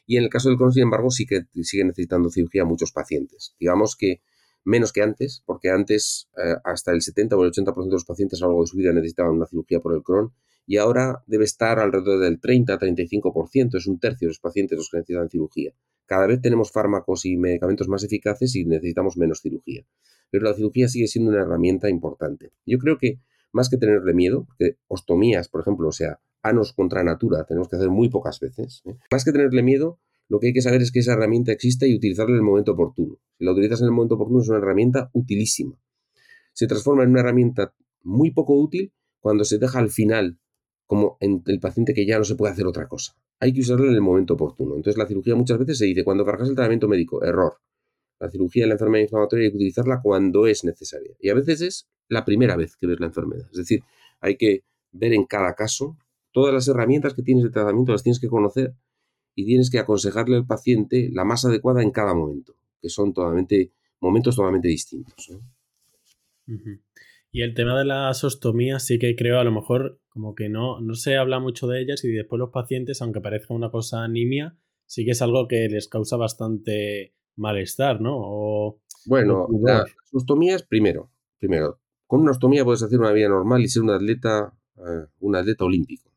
[0.07, 3.55] Y en el caso del Crohn, sin embargo, sí que sigue necesitando cirugía muchos pacientes.
[3.59, 4.21] Digamos que
[4.65, 8.41] menos que antes, porque antes eh, hasta el 70 o el 80% de los pacientes
[8.41, 10.33] a lo largo de su vida necesitaban una cirugía por el Crohn
[10.67, 14.99] y ahora debe estar alrededor del 30-35%, es un tercio de los pacientes los que
[14.99, 15.73] necesitan cirugía.
[16.07, 19.85] Cada vez tenemos fármacos y medicamentos más eficaces y necesitamos menos cirugía.
[20.31, 22.51] Pero la cirugía sigue siendo una herramienta importante.
[22.65, 23.21] Yo creo que
[23.53, 27.77] más que tenerle miedo, porque ostomías, por ejemplo, o sea, anos contra natura, tenemos que
[27.77, 28.83] hacer muy pocas veces.
[28.85, 28.97] ¿eh?
[29.11, 31.95] Más que tenerle miedo, lo que hay que saber es que esa herramienta existe y
[31.95, 33.19] utilizarla en el momento oportuno.
[33.39, 35.79] Si la utilizas en el momento oportuno es una herramienta utilísima.
[36.53, 40.39] Se transforma en una herramienta muy poco útil cuando se deja al final
[40.87, 43.17] como en el paciente que ya no se puede hacer otra cosa.
[43.41, 44.77] Hay que usarla en el momento oportuno.
[44.77, 47.59] Entonces la cirugía muchas veces se dice cuando fracasa el tratamiento médico, error.
[48.19, 51.15] La cirugía de la enfermedad inflamatoria hay que utilizarla cuando es necesaria.
[51.21, 53.47] Y a veces es la primera vez que ves la enfermedad.
[53.51, 53.83] Es decir,
[54.21, 55.99] hay que ver en cada caso
[56.37, 58.75] todas las herramientas que tienes de tratamiento, las tienes que conocer
[59.35, 63.73] y tienes que aconsejarle al paciente la más adecuada en cada momento, que son totalmente,
[64.03, 65.31] momentos totalmente distintos.
[67.33, 70.79] Y el tema de las ostomías sí que creo a lo mejor como que no,
[70.83, 74.59] no se habla mucho de ellas y después los pacientes, aunque parezca una cosa anemia,
[74.85, 78.79] sí que es algo que les causa bastante malestar, ¿no?
[79.07, 83.85] bueno, las ostomías, primero, primero, con una ostomía puedes hacer una vida normal y ser
[83.85, 86.11] un atleta, eh, un atleta olímpico.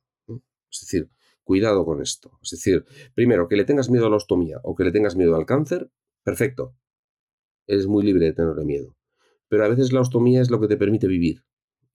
[0.72, 1.10] Es decir,
[1.44, 2.40] cuidado con esto.
[2.42, 5.36] Es decir, primero, que le tengas miedo a la ostomía o que le tengas miedo
[5.36, 5.92] al cáncer,
[6.24, 6.76] perfecto.
[7.68, 9.00] Eres muy libre de tenerle miedo
[9.50, 11.44] pero a veces la ostomía es lo que te permite vivir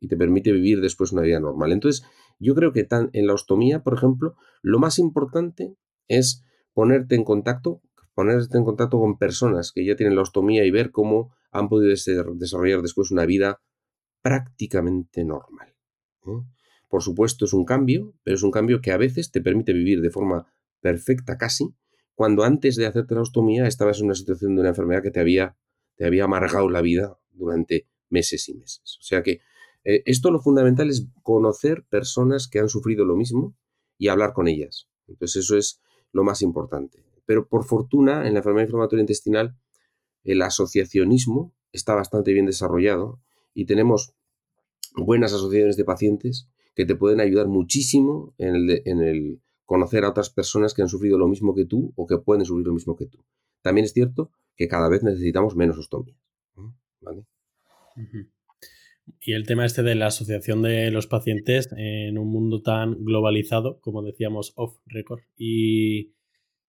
[0.01, 1.73] y te permite vivir después una vida normal.
[1.73, 2.05] Entonces,
[2.39, 5.77] yo creo que en la ostomía, por ejemplo, lo más importante
[6.09, 7.81] es ponerte en contacto,
[8.13, 11.91] ponerte en contacto con personas que ya tienen la ostomía y ver cómo han podido
[12.35, 13.63] desarrollar después una vida
[14.21, 15.75] prácticamente normal.
[16.27, 16.54] ¿eh?
[16.95, 20.01] Por supuesto, es un cambio, pero es un cambio que a veces te permite vivir
[20.01, 20.47] de forma
[20.81, 21.75] perfecta casi,
[22.15, 25.19] cuando antes de hacerte la ostomía estabas en una situación de una enfermedad que te
[25.19, 25.57] había,
[25.97, 28.97] te había amargado la vida durante meses y meses.
[29.01, 29.41] O sea que
[29.83, 33.57] eh, esto lo fundamental es conocer personas que han sufrido lo mismo
[33.99, 34.89] y hablar con ellas.
[35.09, 37.05] Entonces eso es lo más importante.
[37.27, 39.57] Pero por fortuna, en la enfermedad inflamatoria intestinal,
[40.23, 43.21] el asociacionismo está bastante bien desarrollado
[43.53, 44.15] y tenemos
[44.95, 50.11] buenas asociaciones de pacientes que te pueden ayudar muchísimo en el, en el conocer a
[50.11, 52.97] otras personas que han sufrido lo mismo que tú o que pueden sufrir lo mismo
[52.97, 53.25] que tú.
[53.63, 56.19] También es cierto que cada vez necesitamos menos ostomías.
[59.21, 63.81] Y el tema este de la asociación de los pacientes en un mundo tan globalizado,
[63.81, 66.13] como decíamos, off record, y,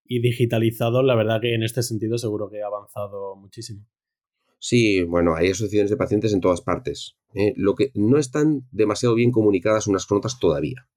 [0.07, 3.85] digitalizado, la verdad que en este sentido seguro que ha avanzado muchísimo.
[4.67, 7.15] Sí, bueno, hay asociaciones de pacientes en todas partes.
[7.35, 7.53] ¿eh?
[7.55, 10.89] Lo que no están demasiado bien comunicadas unas con otras todavía.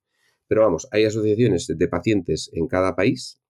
[0.46, 3.42] Pero vamos, hay asociaciones de pacientes en cada país.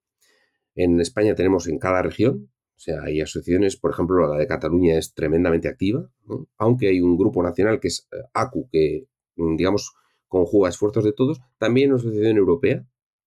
[0.74, 4.98] En España tenemos en cada región, o sea, hay asociaciones, por ejemplo, la de Cataluña
[4.98, 6.10] es tremendamente activa,
[6.56, 9.94] aunque hay un grupo nacional que es eh, ACU, que, mm, digamos,
[10.26, 11.40] conjuga esfuerzos de todos.
[11.58, 12.84] También una asociación europea,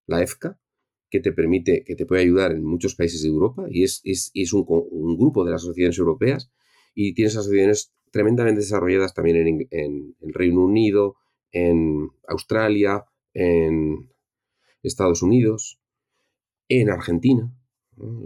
[0.07, 0.59] la EFCA,
[1.09, 4.51] que te permite, que te puede ayudar en muchos países de Europa y es, es,
[4.51, 4.65] un,
[5.17, 6.51] grupo de las asociaciones europeas
[6.93, 11.15] y tienes asociaciones tremendamente desarrolladas también en, en, Reino Unido,
[11.51, 14.09] en Australia, en
[14.83, 15.79] Estados Unidos,
[16.67, 17.53] en Argentina.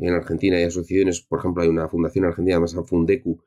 [0.01, 3.39] En Argentina hay asociaciones, por ejemplo, hay una fundación argentina llamada Fundecu,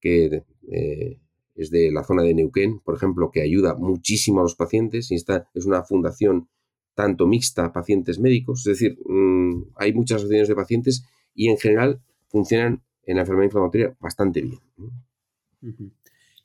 [0.00, 1.18] que eh,
[1.54, 5.14] es de la zona de Neuquén, por ejemplo, que ayuda muchísimo a los pacientes y
[5.14, 6.48] esta es una fundación
[6.94, 11.04] tanto mixta pacientes médicos, es decir, mm, hay muchas asociaciones de pacientes
[11.34, 14.58] y en general funcionan en la enfermedad inflamatoria bastante bien.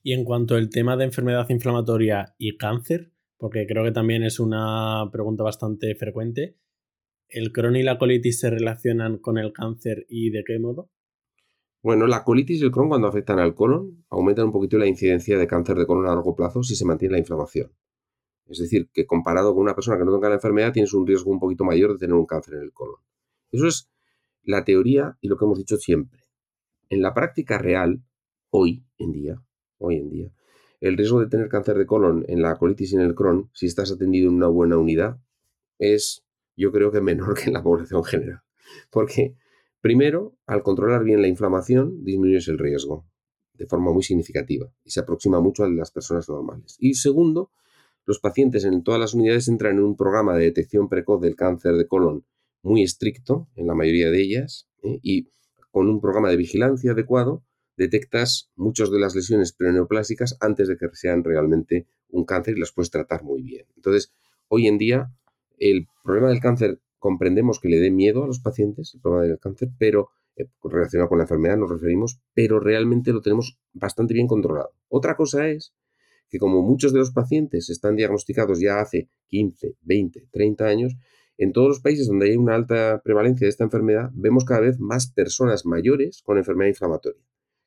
[0.03, 4.39] Y en cuanto al tema de enfermedad inflamatoria y cáncer, porque creo que también es
[4.39, 6.57] una pregunta bastante frecuente,
[7.27, 10.89] ¿El Crohn y la colitis se relacionan con el cáncer y de qué modo?
[11.81, 15.37] Bueno, la colitis y el Crohn cuando afectan al colon aumentan un poquito la incidencia
[15.37, 17.71] de cáncer de colon a largo plazo si se mantiene la inflamación.
[18.47, 21.31] Es decir, que comparado con una persona que no tenga la enfermedad tienes un riesgo
[21.31, 23.01] un poquito mayor de tener un cáncer en el colon.
[23.51, 23.89] Eso es
[24.43, 26.24] la teoría y lo que hemos dicho siempre.
[26.89, 28.03] En la práctica real,
[28.49, 29.41] hoy en día,
[29.77, 30.31] hoy en día,
[30.81, 33.65] el riesgo de tener cáncer de colon en la colitis y en el Crohn, si
[33.65, 35.19] estás atendido en una buena unidad,
[35.79, 38.41] es yo creo que menor que en la población general.
[38.89, 39.35] Porque,
[39.81, 43.05] primero, al controlar bien la inflamación, disminuyes el riesgo
[43.53, 46.75] de forma muy significativa y se aproxima mucho a las personas normales.
[46.79, 47.51] Y segundo,
[48.05, 51.75] los pacientes en todas las unidades entran en un programa de detección precoz del cáncer
[51.75, 52.25] de colon
[52.61, 54.99] muy estricto, en la mayoría de ellas, ¿eh?
[55.03, 55.29] y
[55.75, 57.43] con un programa de vigilancia adecuado
[57.75, 62.71] detectas muchas de las lesiones preneoplásicas antes de que sean realmente un cáncer y las
[62.71, 63.65] puedes tratar muy bien.
[63.75, 64.13] Entonces,
[64.47, 65.11] hoy en día,
[65.59, 69.37] el problema del cáncer comprendemos que le dé miedo a los pacientes, el problema del
[69.37, 74.27] cáncer, pero eh, relacionado con la enfermedad nos referimos, pero realmente lo tenemos bastante bien
[74.27, 74.71] controlado.
[74.87, 75.73] Otra cosa es
[76.29, 80.95] que como muchos de los pacientes están diagnosticados ya hace 15, 20, 30 años,
[81.37, 84.79] en todos los países donde hay una alta prevalencia de esta enfermedad, vemos cada vez
[84.79, 87.21] más personas mayores con enfermedad inflamatoria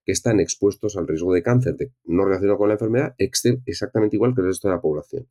[0.09, 4.35] que están expuestos al riesgo de cáncer de, no relacionado con la enfermedad, exactamente igual
[4.35, 5.29] que el resto de la población.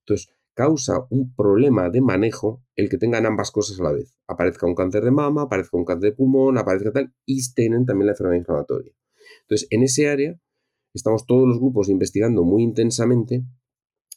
[0.00, 4.18] Entonces, causa un problema de manejo el que tengan ambas cosas a la vez.
[4.26, 8.06] Aparezca un cáncer de mama, aparezca un cáncer de pulmón, aparezca tal, y tienen también
[8.06, 8.92] la enfermedad inflamatoria.
[9.42, 10.40] Entonces, en ese área
[10.92, 13.44] estamos todos los grupos investigando muy intensamente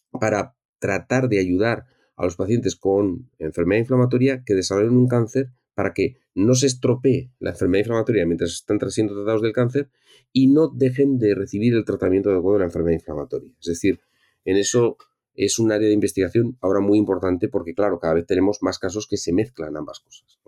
[0.09, 1.85] para tratar de ayudar
[2.19, 7.31] a los pacientes con enfermedad inflamatoria que desarrollen un cáncer para que no se estropee
[7.39, 9.89] la enfermedad inflamatoria mientras están siendo tratados del cáncer
[10.33, 13.49] y no dejen de recibir el tratamiento adecuado de la enfermedad inflamatoria.
[13.61, 14.01] Es decir,
[14.43, 14.97] en eso
[15.33, 19.07] es un área de investigación ahora muy importante porque, claro, cada vez tenemos más casos
[19.07, 20.39] que se mezclan ambas cosas.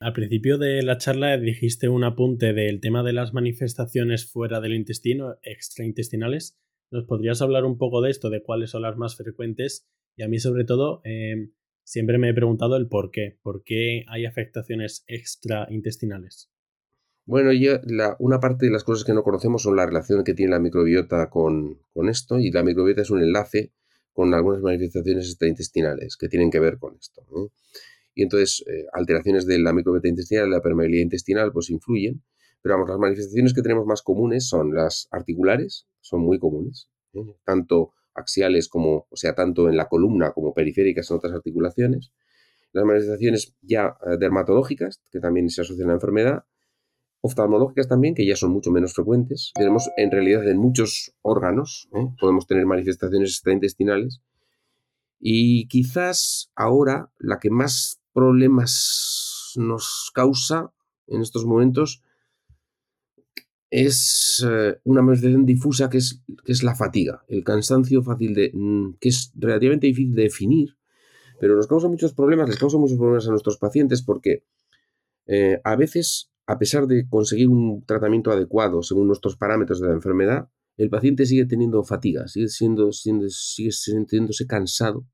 [0.00, 4.74] Al principio de la charla dijiste un apunte del tema de las manifestaciones fuera del
[4.74, 6.58] intestino, extraintestinales.
[6.90, 9.86] ¿Nos podrías hablar un poco de esto, de cuáles son las más frecuentes?
[10.18, 11.52] Y a mí, sobre todo, em,
[11.84, 13.38] siempre me he preguntado el por qué.
[13.40, 16.50] ¿Por qué hay afectaciones extraintestinales?
[17.24, 17.50] Bueno,
[18.18, 21.30] una parte de las cosas que no conocemos son la relación que tiene la microbiota
[21.30, 21.78] con,
[22.08, 23.72] esto, y la microbiota es un enlace
[24.12, 27.22] con algunas manifestaciones extraintestinales que tienen que ver con esto.
[28.12, 32.24] Y entonces, eh, alteraciones de la microbiota intestinal, la permeabilidad intestinal, pues influyen.
[32.60, 37.20] Pero vamos, las manifestaciones que tenemos más comunes son las articulares, son muy comunes, ¿eh?
[37.44, 42.12] tanto axiales como, o sea, tanto en la columna como periféricas en otras articulaciones.
[42.72, 46.44] Las manifestaciones ya eh, dermatológicas, que también se asocian a la enfermedad.
[47.20, 49.52] Oftalmológicas también, que ya son mucho menos frecuentes.
[49.54, 52.06] Tenemos en realidad en muchos órganos, ¿eh?
[52.20, 54.20] podemos tener manifestaciones extraintestinales.
[55.18, 60.72] Y quizás ahora la que más problemas nos causa
[61.08, 62.02] en estos momentos
[63.70, 68.50] es eh, una manifestación difusa que es, que es, la fatiga, el cansancio fácil de.
[68.54, 70.76] Mm, que es relativamente difícil de definir,
[71.40, 74.44] pero nos causa muchos problemas, les causa muchos problemas a nuestros pacientes porque
[75.26, 79.94] eh, a veces, a pesar de conseguir un tratamiento adecuado según nuestros parámetros de la
[79.94, 85.06] enfermedad, el paciente sigue teniendo fatiga, sigue, siendo, sigue sintiéndose cansado.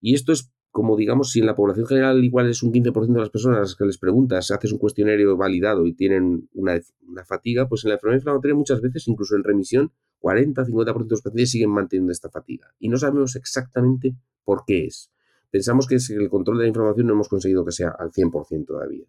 [0.00, 3.20] Y esto es como digamos, si en la población general igual es un 15% de
[3.20, 6.80] las personas a las que les preguntas, haces un cuestionario validado y tienen una,
[7.24, 11.50] fatiga, pues en la enfermedad inflamatoria muchas veces, incluso en remisión, 40-50% de los pacientes
[11.50, 12.72] siguen manteniendo esta fatiga.
[12.78, 15.10] Y no sabemos exactamente por qué es.
[15.50, 18.66] Pensamos que es el control de la inflamación no hemos conseguido que sea al 100%
[18.66, 19.06] todavía.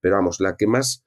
[0.00, 1.04] Pero vamos, la que más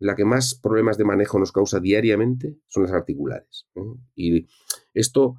[0.00, 3.66] la que más problemas de manejo nos causa diariamente son las articulares.
[4.14, 4.46] Y
[4.94, 5.36] esto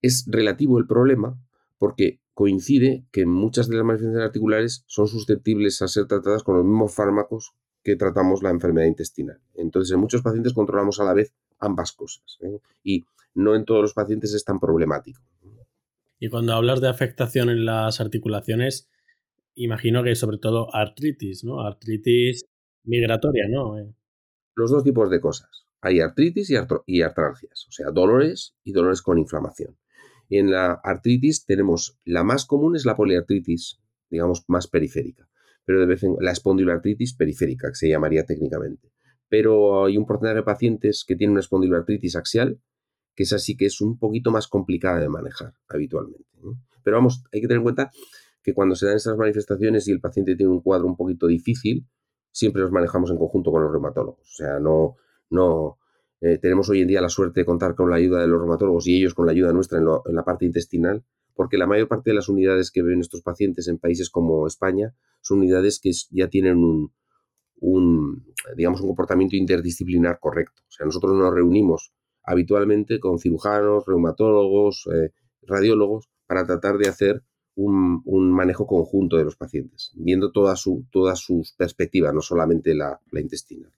[0.00, 1.38] es relativo el problema
[1.76, 6.64] porque coincide que muchas de las manifestaciones articulares son susceptibles a ser tratadas con los
[6.64, 7.50] mismos fármacos
[7.82, 9.40] que tratamos la enfermedad intestinal.
[9.56, 12.60] Entonces, en muchos pacientes controlamos a la vez ambas cosas ¿eh?
[12.84, 15.20] y no en todos los pacientes es tan problemático.
[16.20, 18.88] Y cuando hablas de afectación en las articulaciones,
[19.56, 21.62] imagino que sobre todo artritis, ¿no?
[21.62, 22.44] Artritis
[22.84, 23.80] migratoria, ¿no?
[23.80, 23.92] Eh.
[24.54, 25.66] Los dos tipos de cosas.
[25.80, 26.54] Hay artritis y,
[26.86, 29.76] y artralgias, o sea, dolores y dolores con inflamación.
[30.28, 35.28] En la artritis tenemos la más común es la poliartritis, digamos, más periférica,
[35.64, 38.92] pero de vez en la espondiloartritis periférica, que se llamaría técnicamente.
[39.28, 42.60] Pero hay un porcentaje de pacientes que tienen una espondiloartritis axial,
[43.14, 46.24] que es así que es un poquito más complicada de manejar habitualmente.
[46.82, 47.90] Pero vamos, hay que tener en cuenta
[48.42, 51.86] que cuando se dan estas manifestaciones y el paciente tiene un cuadro un poquito difícil,
[52.30, 54.20] siempre los manejamos en conjunto con los reumatólogos.
[54.20, 54.96] O sea, no,
[55.30, 55.78] no,
[56.20, 58.86] eh, tenemos hoy en día la suerte de contar con la ayuda de los reumatólogos
[58.86, 61.04] y ellos con la ayuda nuestra en, la parte intestinal,
[61.34, 64.94] porque la mayor parte de las unidades que ven estos pacientes en países como España
[65.20, 66.58] son unidades que ya tienen
[67.60, 68.24] un,
[68.56, 70.62] digamos, un comportamiento interdisciplinar correcto.
[70.68, 71.92] O sea, nosotros nos reunimos
[72.24, 75.12] habitualmente con cirujanos, reumatólogos, eh,
[75.42, 77.22] radiólogos, para tratar de hacer
[77.54, 83.72] un, manejo conjunto de los pacientes, viendo todas sus perspectivas, no solamente la, intestinal.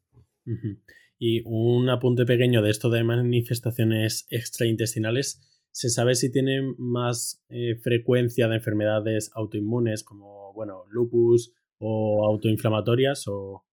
[1.23, 7.77] Y un apunte pequeño de esto de manifestaciones extraintestinales, ¿se sabe si tienen más eh,
[7.77, 13.67] frecuencia de enfermedades autoinmunes como, bueno, lupus o autoinflamatorias o...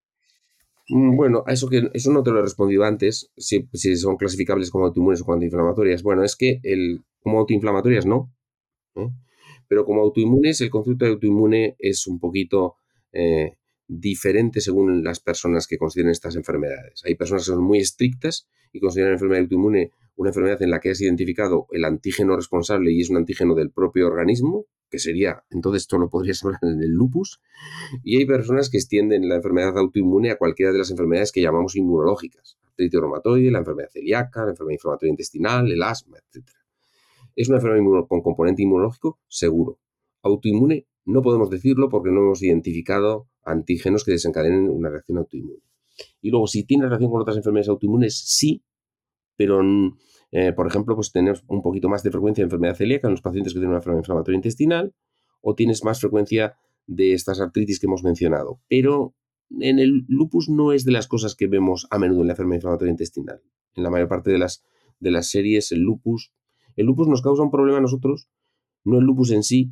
[0.90, 4.86] Mm, bueno, eso que eso no te lo he respondido antes, si, son clasificables como
[4.88, 6.04] autoinmunes o como autoinflamatorias.
[6.04, 8.30] Bueno, es que el, como autoinflamatorias no,
[8.96, 9.08] ¿eh?
[9.70, 12.76] pero como autoinmunes, el concepto de autoinmune es un poquito
[13.14, 13.56] eh,
[13.88, 17.02] diferente según las personas que consideren estas enfermedades.
[17.06, 20.90] Hay personas que son muy estrictas y consideran enfermedad autoinmune una enfermedad en la que
[20.90, 25.84] has identificado el antígeno responsable y es un antígeno del propio organismo, que sería, entonces
[25.84, 27.40] esto lo podrías hablar en el lupus,
[28.04, 31.76] y hay personas que extienden la enfermedad autoinmune a cualquiera de las enfermedades que llamamos
[31.76, 36.50] inmunológicas, artritis reumatoide, la enfermedad celíaca, la enfermedad inflamatoria intestinal, el asma, etc.
[37.36, 39.20] ¿Es una enfermedad con componente inmunológico?
[39.28, 39.80] Seguro.
[40.24, 45.64] Autoinmune no podemos decirlo porque no hemos identificado antígenos que desencadenen una reacción autoinmune.
[46.22, 48.64] Y luego, si tiene relación con otras enfermedades autoinmunes, sí,
[49.38, 49.62] pero
[50.32, 53.22] eh, por ejemplo, pues tenemos un poquito más de frecuencia de enfermedad celíaca en los
[53.22, 54.94] pacientes que tienen una enfermedad inflamatoria intestinal,
[55.42, 58.60] o tienes más frecuencia de estas artritis que hemos mencionado.
[58.68, 59.16] Pero
[59.62, 62.58] en el lupus no es de las cosas que vemos a menudo en la enfermedad
[62.58, 63.42] inflamatoria intestinal.
[63.76, 64.66] En la mayor parte de las,
[65.00, 66.34] de las series, el lupus.
[66.76, 68.30] El lupus nos causa un problema a nosotros,
[68.84, 69.72] no el lupus en sí,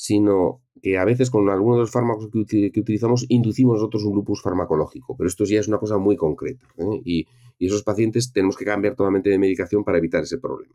[0.00, 4.40] sino que a veces con algunos de los fármacos que, utilizamos inducimos nosotros un lupus
[4.40, 6.66] farmacológico, pero esto ya es una cosa muy concreta.
[6.78, 7.02] ¿eh?
[7.04, 7.26] Y,
[7.58, 10.74] esos pacientes tenemos que cambiar totalmente de medicación para evitar ese problema.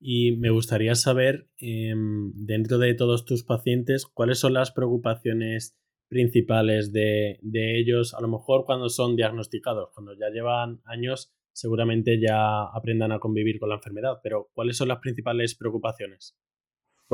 [0.00, 5.76] Y me gustaría saber, em, dentro de todos tus pacientes, cuáles son las preocupaciones
[6.08, 12.18] principales de, de ellos, a lo mejor cuando son diagnosticados, cuando ya llevan años, seguramente
[12.18, 16.34] ya aprendan a convivir con la enfermedad, pero ¿cuáles son las principales preocupaciones?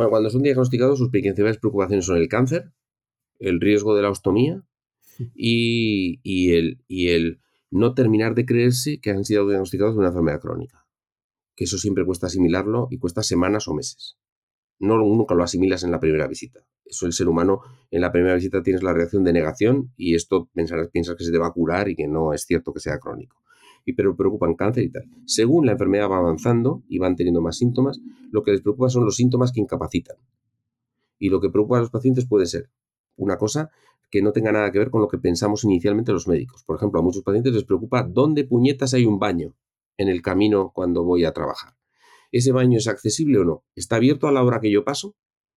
[0.07, 2.73] Cuando son diagnosticados, sus principales preocupaciones son el cáncer,
[3.41, 4.63] el riesgo de la ostomía
[5.35, 6.21] y,
[6.53, 7.41] el,
[7.71, 10.87] no terminar de creerse que han sido diagnosticados de una enfermedad crónica.
[11.57, 14.17] Que eso siempre cuesta asimilarlo y cuesta semanas o meses.
[14.79, 16.61] No, nunca lo asimilas en la primera visita.
[16.85, 20.49] Eso el ser humano en la primera visita tienes la reacción de negación y esto
[20.55, 23.43] piensas que se te va a curar y que no es cierto que sea crónico
[23.89, 25.05] y pero preocupan cáncer y tal.
[25.25, 27.99] Según la enfermedad va avanzando y van teniendo más síntomas,
[28.31, 30.19] lo que les preocupa son los síntomas que incapacitan.
[31.19, 32.69] Y lo que preocupa a los pacientes puede ser
[33.17, 33.71] una cosa
[34.11, 36.65] que no tenga nada que ver con lo que pensamos inicialmente los médicos.
[36.65, 39.57] Por ejemplo, a muchos pacientes les preocupa dónde puñetas hay un baño
[39.97, 41.75] en el camino cuando voy a trabajar.
[42.31, 43.65] ¿Ese baño es accesible o no?
[43.75, 45.17] ¿Está abierto a la hora que yo paso?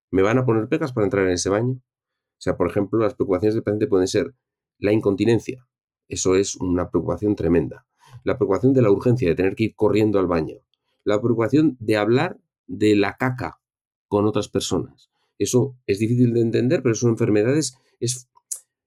[0.09, 1.73] ¿Me van a poner pegas para entrar en ese baño?
[1.73, 4.33] O sea, por ejemplo, las preocupaciones del paciente pueden ser
[4.77, 5.67] la incontinencia.
[6.07, 7.85] Eso es una preocupación tremenda
[8.23, 10.57] la preocupación de la urgencia de tener que ir corriendo al baño,
[11.03, 13.59] la preocupación de hablar de la caca
[14.07, 15.09] con otras personas.
[15.37, 18.29] Eso es difícil de entender, pero son enfermedades, es,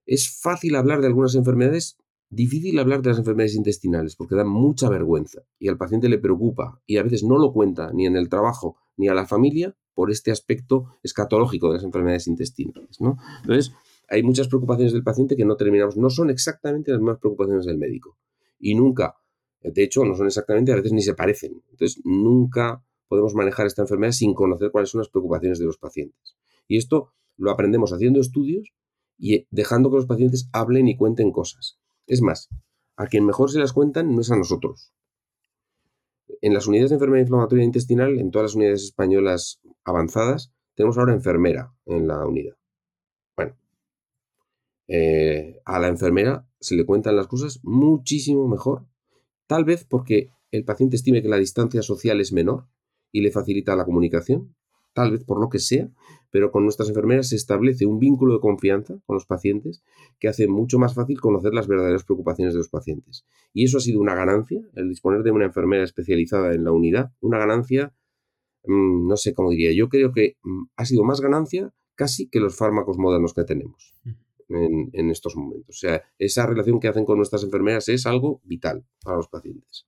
[0.05, 1.97] es fácil hablar de algunas enfermedades,
[2.29, 6.81] difícil hablar de las enfermedades intestinales porque dan mucha vergüenza y al paciente le preocupa
[6.85, 10.11] y a veces no lo cuenta ni en el trabajo ni a la familia por
[10.11, 12.99] este aspecto escatológico de las enfermedades intestinales.
[12.99, 13.17] ¿no?
[13.41, 13.73] Entonces,
[14.09, 17.77] hay muchas preocupaciones del paciente que no terminamos, no son exactamente las mismas preocupaciones del
[17.77, 18.17] médico
[18.59, 19.15] y nunca
[19.71, 21.63] de hecho, no son exactamente, a veces ni se parecen.
[21.71, 26.35] Entonces, nunca podemos manejar esta enfermedad sin conocer cuáles son las preocupaciones de los pacientes.
[26.67, 28.73] Y esto lo aprendemos haciendo estudios
[29.17, 31.79] y dejando que los pacientes hablen y cuenten cosas.
[32.05, 32.49] Es más,
[32.95, 34.93] a quien mejor se las cuentan no es a nosotros.
[36.41, 41.13] En las unidades de enfermedad inflamatoria intestinal, en todas las unidades españolas avanzadas, tenemos ahora
[41.13, 42.55] enfermera en la unidad.
[44.87, 48.85] Eh, a la enfermera se le cuentan las cosas muchísimo mejor
[49.47, 52.67] Tal vez porque el paciente estime que la distancia social es menor
[53.11, 54.55] y le facilita la comunicación,
[54.93, 55.89] tal vez por lo que sea,
[56.31, 59.83] pero con nuestras enfermeras se establece un vínculo de confianza con los pacientes
[60.19, 63.25] que hace mucho más fácil conocer las verdaderas preocupaciones de los pacientes.
[63.53, 67.11] Y eso ha sido una ganancia, el disponer de una enfermera especializada en la unidad,
[67.21, 67.93] una ganancia,
[68.65, 72.39] mm, no sé cómo diría, yo creo que mm, ha sido más ganancia casi que
[72.39, 73.93] los fármacos modernos que tenemos
[74.49, 75.75] en, estos momentos.
[75.75, 79.87] O sea, esa relación que hacen con nuestras enfermeras es algo vital para los pacientes.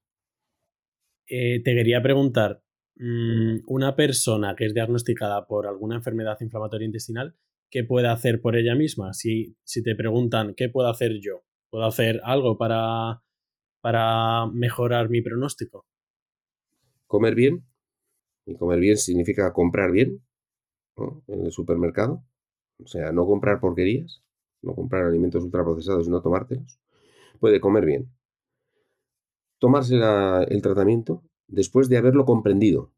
[1.28, 2.64] Eh, te quería preguntar,
[2.96, 7.36] mm, una persona que es diagnosticada por alguna enfermedad inflamatoria intestinal,
[7.70, 9.14] ¿qué puede hacer por ella misma?
[9.14, 11.44] Si, si te preguntan, ¿qué puedo hacer yo?
[11.70, 13.24] ¿Puedo hacer algo para,
[13.82, 15.86] para mejorar mi pronóstico?
[17.06, 17.66] Comer bien.
[18.46, 20.24] Y comer bien significa comprar bien
[21.28, 22.24] en el supermercado.
[22.82, 24.24] O sea, no comprar porquerías
[24.62, 26.80] no comprar alimentos ultraprocesados y no tomártelos,
[27.40, 28.12] puede comer bien.
[29.60, 32.92] Tomarse el tratamiento después de haberlo comprendido.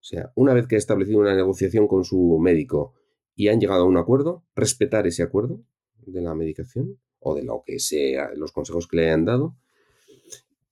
[0.00, 2.94] O sea, una vez que ha establecido una negociación con su médico
[3.34, 5.62] y han llegado a un acuerdo, respetar ese acuerdo
[6.06, 9.56] de la medicación o de lo que sea, los consejos que le hayan dado,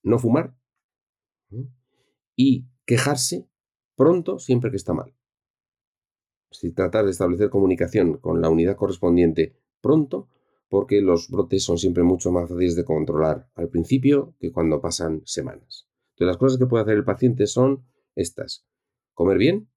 [0.02, 0.54] no fumar
[2.36, 3.48] y quejarse
[3.96, 5.14] pronto siempre que está mal.
[6.50, 10.30] Si tratar de establecer comunicación con la unidad correspondiente pronto,
[10.70, 15.20] porque los brotes son siempre mucho más fáciles de controlar al principio que cuando pasan
[15.26, 15.86] semanas.
[16.14, 18.66] Entonces, las cosas que puede hacer el paciente son estas.
[19.12, 19.68] Comer bien,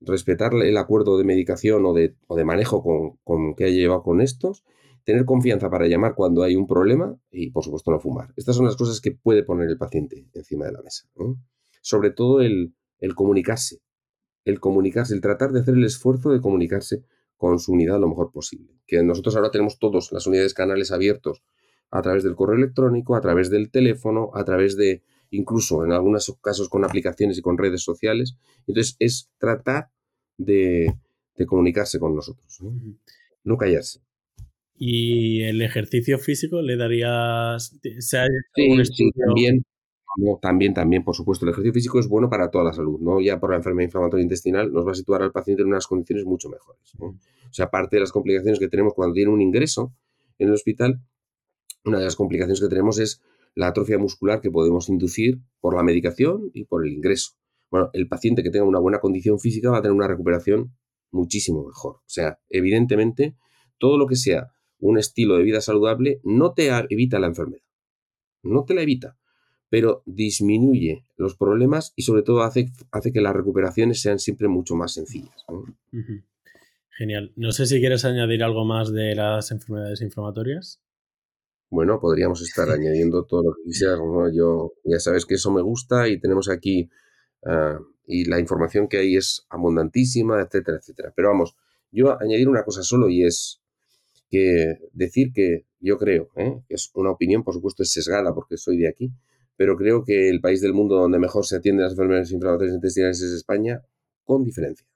[0.00, 4.02] respetar el acuerdo de medicación o de, o de manejo con, con, que haya llevado
[4.02, 4.64] con estos,
[5.04, 8.32] tener confianza para llamar cuando hay un problema y, por supuesto, no fumar.
[8.36, 11.08] Estas son las cosas que puede poner el paciente encima de la mesa.
[11.82, 13.80] Sobre todo el, el comunicarse,
[14.44, 17.04] el comunicarse, el tratar de hacer el esfuerzo de comunicarse
[17.40, 18.68] con su unidad lo mejor posible.
[18.86, 21.42] Que nosotros ahora tenemos todos las unidades canales abiertos
[21.90, 26.36] a través del correo electrónico, a través del teléfono, a través de, incluso en algunos
[26.42, 28.36] casos con aplicaciones y con redes sociales.
[28.66, 29.88] Entonces es tratar
[30.36, 30.94] de,
[31.46, 32.58] comunicarse con nosotros,
[33.42, 33.56] ¿no?
[33.56, 34.00] callarse.
[34.76, 37.74] ¿Y el ejercicio físico le darías...
[37.80, 39.64] sí, sí, también,
[40.40, 43.20] también, también, por supuesto, el ejercicio físico es bueno para toda la salud, ¿no?
[43.20, 46.24] Ya por la enfermedad inflamatoria intestinal nos va a situar al paciente en unas condiciones
[46.24, 46.94] mucho mejores.
[46.98, 47.14] O
[47.52, 49.92] sea, aparte de las complicaciones que tenemos cuando tiene un ingreso
[50.38, 51.00] en el hospital,
[51.84, 53.22] una de las complicaciones que tenemos es
[53.54, 57.32] la atrofia muscular que podemos inducir por la medicación y por el ingreso.
[57.70, 60.74] Bueno, el paciente que tenga una buena condición física va a tener una recuperación
[61.10, 61.96] muchísimo mejor.
[61.96, 63.36] O sea, evidentemente,
[63.78, 67.62] todo lo que sea un estilo de vida saludable no te evita la enfermedad.
[68.42, 69.18] No te la evita,
[69.70, 74.74] pero disminuye los problemas y sobre todo hace, hace que las recuperaciones sean siempre mucho
[74.74, 75.46] más sencillas.
[76.90, 77.32] Genial.
[77.36, 80.82] No sé si quieres añadir algo más de las enfermedades inflamatorias.
[81.70, 84.00] Bueno, podríamos estar añadiendo todo lo que quisieras.
[84.34, 86.90] Yo ya sabes que eso me gusta y tenemos aquí
[87.46, 87.78] ah,
[88.10, 91.12] y la información que hay es abundantísima, etcétera, etcétera.
[91.14, 91.54] Pero vamos,
[91.92, 93.62] yo añadir una cosa solo y es
[94.28, 96.60] que decir que yo creo, ¿eh?
[96.68, 99.12] es una opinión, por supuesto, es sesgada porque soy de aquí,
[99.60, 103.20] pero creo que el país del mundo donde mejor se atienden las enfermedades inflamatorias intestinales
[103.20, 103.82] es España,
[104.24, 104.86] con diferencia.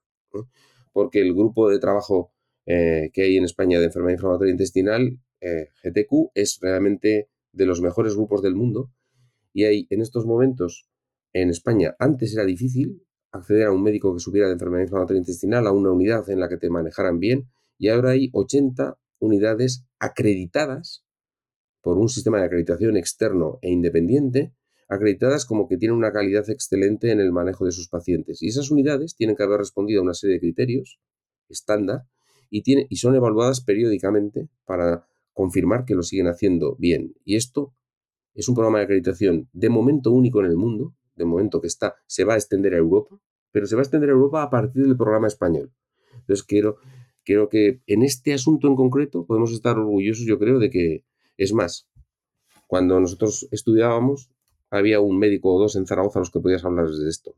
[0.91, 2.33] Porque el grupo de trabajo
[2.65, 7.83] eh, que hay en España de enfermedad inflamatoria intestinal eh, GTQ es realmente de los
[7.83, 8.91] mejores grupos del mundo
[9.53, 10.89] y hay en estos momentos
[11.35, 13.03] en España, antes era difícil
[13.33, 16.49] acceder a un médico que supiera de enfermedad inflamatoria intestinal, a una unidad en la
[16.49, 21.04] que te manejaran bien y ahora hay 80 unidades acreditadas
[21.85, 24.55] por un sistema de acreditación externo e independiente,
[24.89, 28.43] acreditadas como que tienen una calidad excelente en el manejo de sus pacientes.
[28.43, 30.99] Y esas unidades tienen que haber respondido a una serie de criterios
[31.49, 32.07] estándar
[32.51, 37.15] y, y son evaluadas periódicamente para confirmar que lo siguen haciendo bien.
[37.25, 37.75] Y esto
[38.35, 41.97] es un programa de acreditación de momento único en el mundo, de momento que está,
[42.07, 43.21] se va a extender a Europa,
[43.53, 45.73] pero se va a extender a Europa a partir del programa español.
[46.15, 46.77] Entonces quiero,
[47.25, 51.05] quiero que en este asunto en concreto podemos estar orgullosos, yo creo, de que,
[51.37, 51.89] es más,
[52.67, 54.31] cuando nosotros estudiábamos,
[54.71, 57.37] había un médico o dos en Zaragoza a los que podías hablar de esto.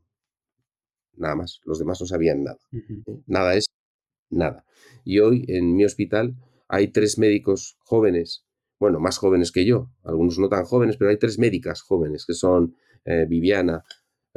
[1.15, 2.59] Nada más, los demás no sabían nada.
[2.71, 2.83] ¿eh?
[3.25, 3.65] Nada es
[4.29, 4.65] nada.
[5.03, 6.35] Y hoy en mi hospital
[6.67, 8.45] hay tres médicos jóvenes,
[8.79, 12.33] bueno, más jóvenes que yo, algunos no tan jóvenes, pero hay tres médicas jóvenes, que
[12.33, 12.75] son
[13.05, 13.83] eh, Viviana,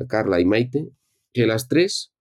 [0.08, 0.90] Carla y Maite,
[1.32, 2.12] que las tres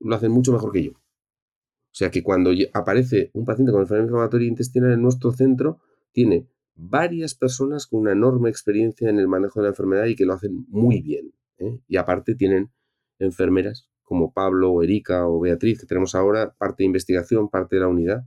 [0.00, 0.92] lo hacen mucho mejor que yo.
[0.92, 5.80] O sea que cuando aparece un paciente con enfermedad inflamatoria intestinal en nuestro centro,
[6.12, 6.46] tiene
[6.78, 10.34] varias personas con una enorme experiencia en el manejo de la enfermedad y que lo
[10.34, 11.34] hacen muy bien.
[11.58, 11.80] ¿eh?
[11.88, 12.70] Y aparte tienen
[13.18, 17.80] enfermeras como Pablo o Erika o Beatriz, que tenemos ahora, parte de investigación, parte de
[17.80, 18.26] la unidad,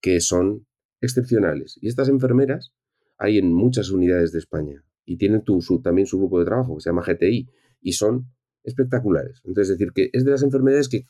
[0.00, 0.66] que son
[1.00, 1.78] excepcionales.
[1.80, 2.74] Y estas enfermeras
[3.18, 5.42] hay en muchas unidades de España y tienen
[5.82, 7.48] también su grupo de trabajo que se llama GTI
[7.80, 8.26] y son
[8.62, 9.40] espectaculares.
[9.44, 11.06] Entonces, es decir, que es de las enfermedades que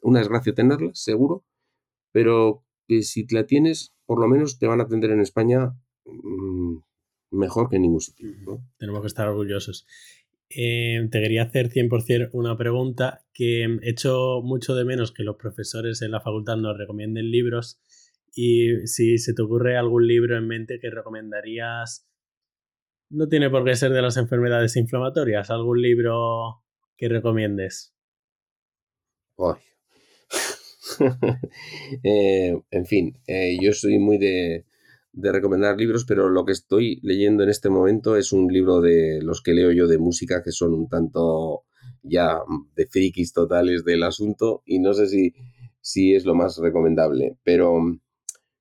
[0.00, 1.44] una desgracia tenerlas, seguro,
[2.12, 5.74] pero que si la tienes, por lo menos te van a atender en España
[7.30, 8.28] mejor que en ningún sitio.
[8.78, 9.86] Tenemos que estar orgullosos.
[10.50, 15.36] Eh, te quería hacer 100% una pregunta que he hecho mucho de menos que los
[15.36, 17.80] profesores en la facultad nos recomienden libros
[18.34, 22.08] y si se te ocurre algún libro en mente que recomendarías,
[23.10, 26.62] no tiene por qué ser de las enfermedades inflamatorias, algún libro
[26.96, 27.94] que recomiendes.
[32.02, 34.66] Eh, en fin, eh, yo soy muy de,
[35.12, 39.20] de, recomendar libros, pero lo que estoy leyendo en este momento es un libro de
[39.22, 41.64] los que leo yo de música, que son un tanto
[42.02, 42.38] ya
[42.74, 45.34] de frikis totales del asunto, y no sé si,
[45.80, 47.80] si es lo más recomendable, pero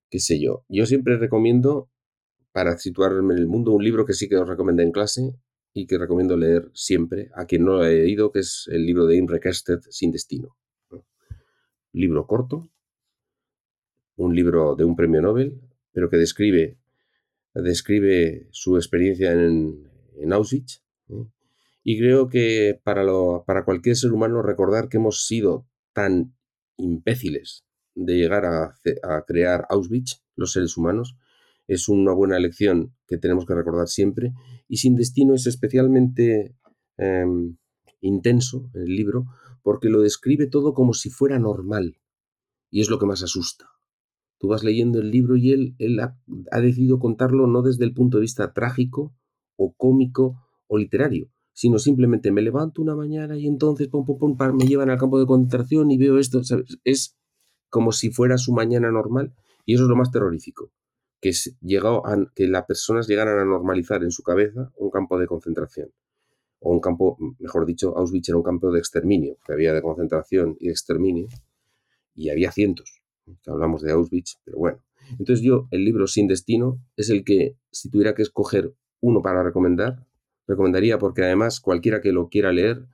[0.09, 0.65] qué sé yo.
[0.67, 1.89] Yo siempre recomiendo,
[2.51, 5.33] para situarme en el mundo, un libro que sí que os recomendé en clase
[5.73, 9.05] y que recomiendo leer siempre a quien no lo haya leído, que es el libro
[9.05, 10.57] de Imre Kerstedt, Sin Destino.
[11.91, 12.69] Libro corto,
[14.15, 15.59] un libro de un premio Nobel,
[15.91, 16.77] pero que describe,
[17.53, 19.87] describe su experiencia en,
[20.31, 20.83] Auschwitz.
[21.83, 26.35] Y creo que para, lo, para cualquier ser humano recordar que hemos sido tan
[26.77, 27.65] imbéciles
[27.95, 31.15] de llegar a, a crear Auschwitz, los seres humanos,
[31.69, 34.33] es una buena lección que tenemos que recordar siempre.
[34.67, 36.55] Y Sin Destino es especialmente
[36.97, 37.57] em,
[38.01, 39.27] intenso en el libro
[39.61, 41.99] porque lo describe todo como si fuera normal.
[42.71, 43.69] Y es lo que más asusta.
[44.39, 46.17] Tú vas leyendo el libro y él, él ha,
[46.61, 49.13] decidido contarlo no desde el punto de vista trágico
[49.55, 54.65] o cómico o literario, sino simplemente me levanto una mañana y entonces pum, pum, me
[54.65, 56.41] llevan al campo de concentración y veo esto.
[56.83, 57.17] Es
[57.69, 59.33] como si fuera su mañana normal
[59.65, 60.71] y eso es lo más terrorífico
[61.19, 61.31] que,
[61.61, 65.91] llegó a, que las personas llegaran a normalizar en su cabeza un campo de concentración.
[66.59, 70.57] O un campo, mejor dicho, Auschwitz era un campo de exterminio, que había de concentración
[70.59, 71.27] y exterminio,
[72.15, 72.98] y había cientos.
[73.47, 74.83] Hablamos de Auschwitz, pero bueno.
[75.11, 79.43] Entonces yo, el libro Sin Destino es el que, si tuviera que escoger uno para
[79.43, 80.05] recomendar,
[80.47, 82.85] recomendaría porque además cualquiera que lo quiera leer,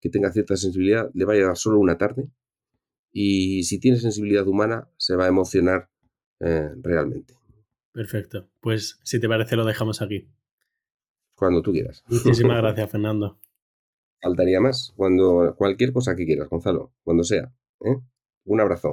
[0.00, 2.28] que tenga cierta sensibilidad, le va a llevar solo una tarde.
[3.12, 5.90] Y si tiene sensibilidad humana, se va a emocionar
[6.40, 7.34] eh, realmente.
[7.92, 8.48] Perfecto.
[8.60, 10.28] Pues si te parece lo dejamos aquí.
[11.34, 12.04] Cuando tú quieras.
[12.08, 13.40] Muchísimas gracias, Fernando.
[14.20, 14.92] Faltaría más.
[14.96, 16.92] Cuando cualquier cosa que quieras, Gonzalo.
[17.02, 17.52] Cuando sea.
[17.84, 17.96] ¿eh?
[18.44, 18.86] Un abrazo.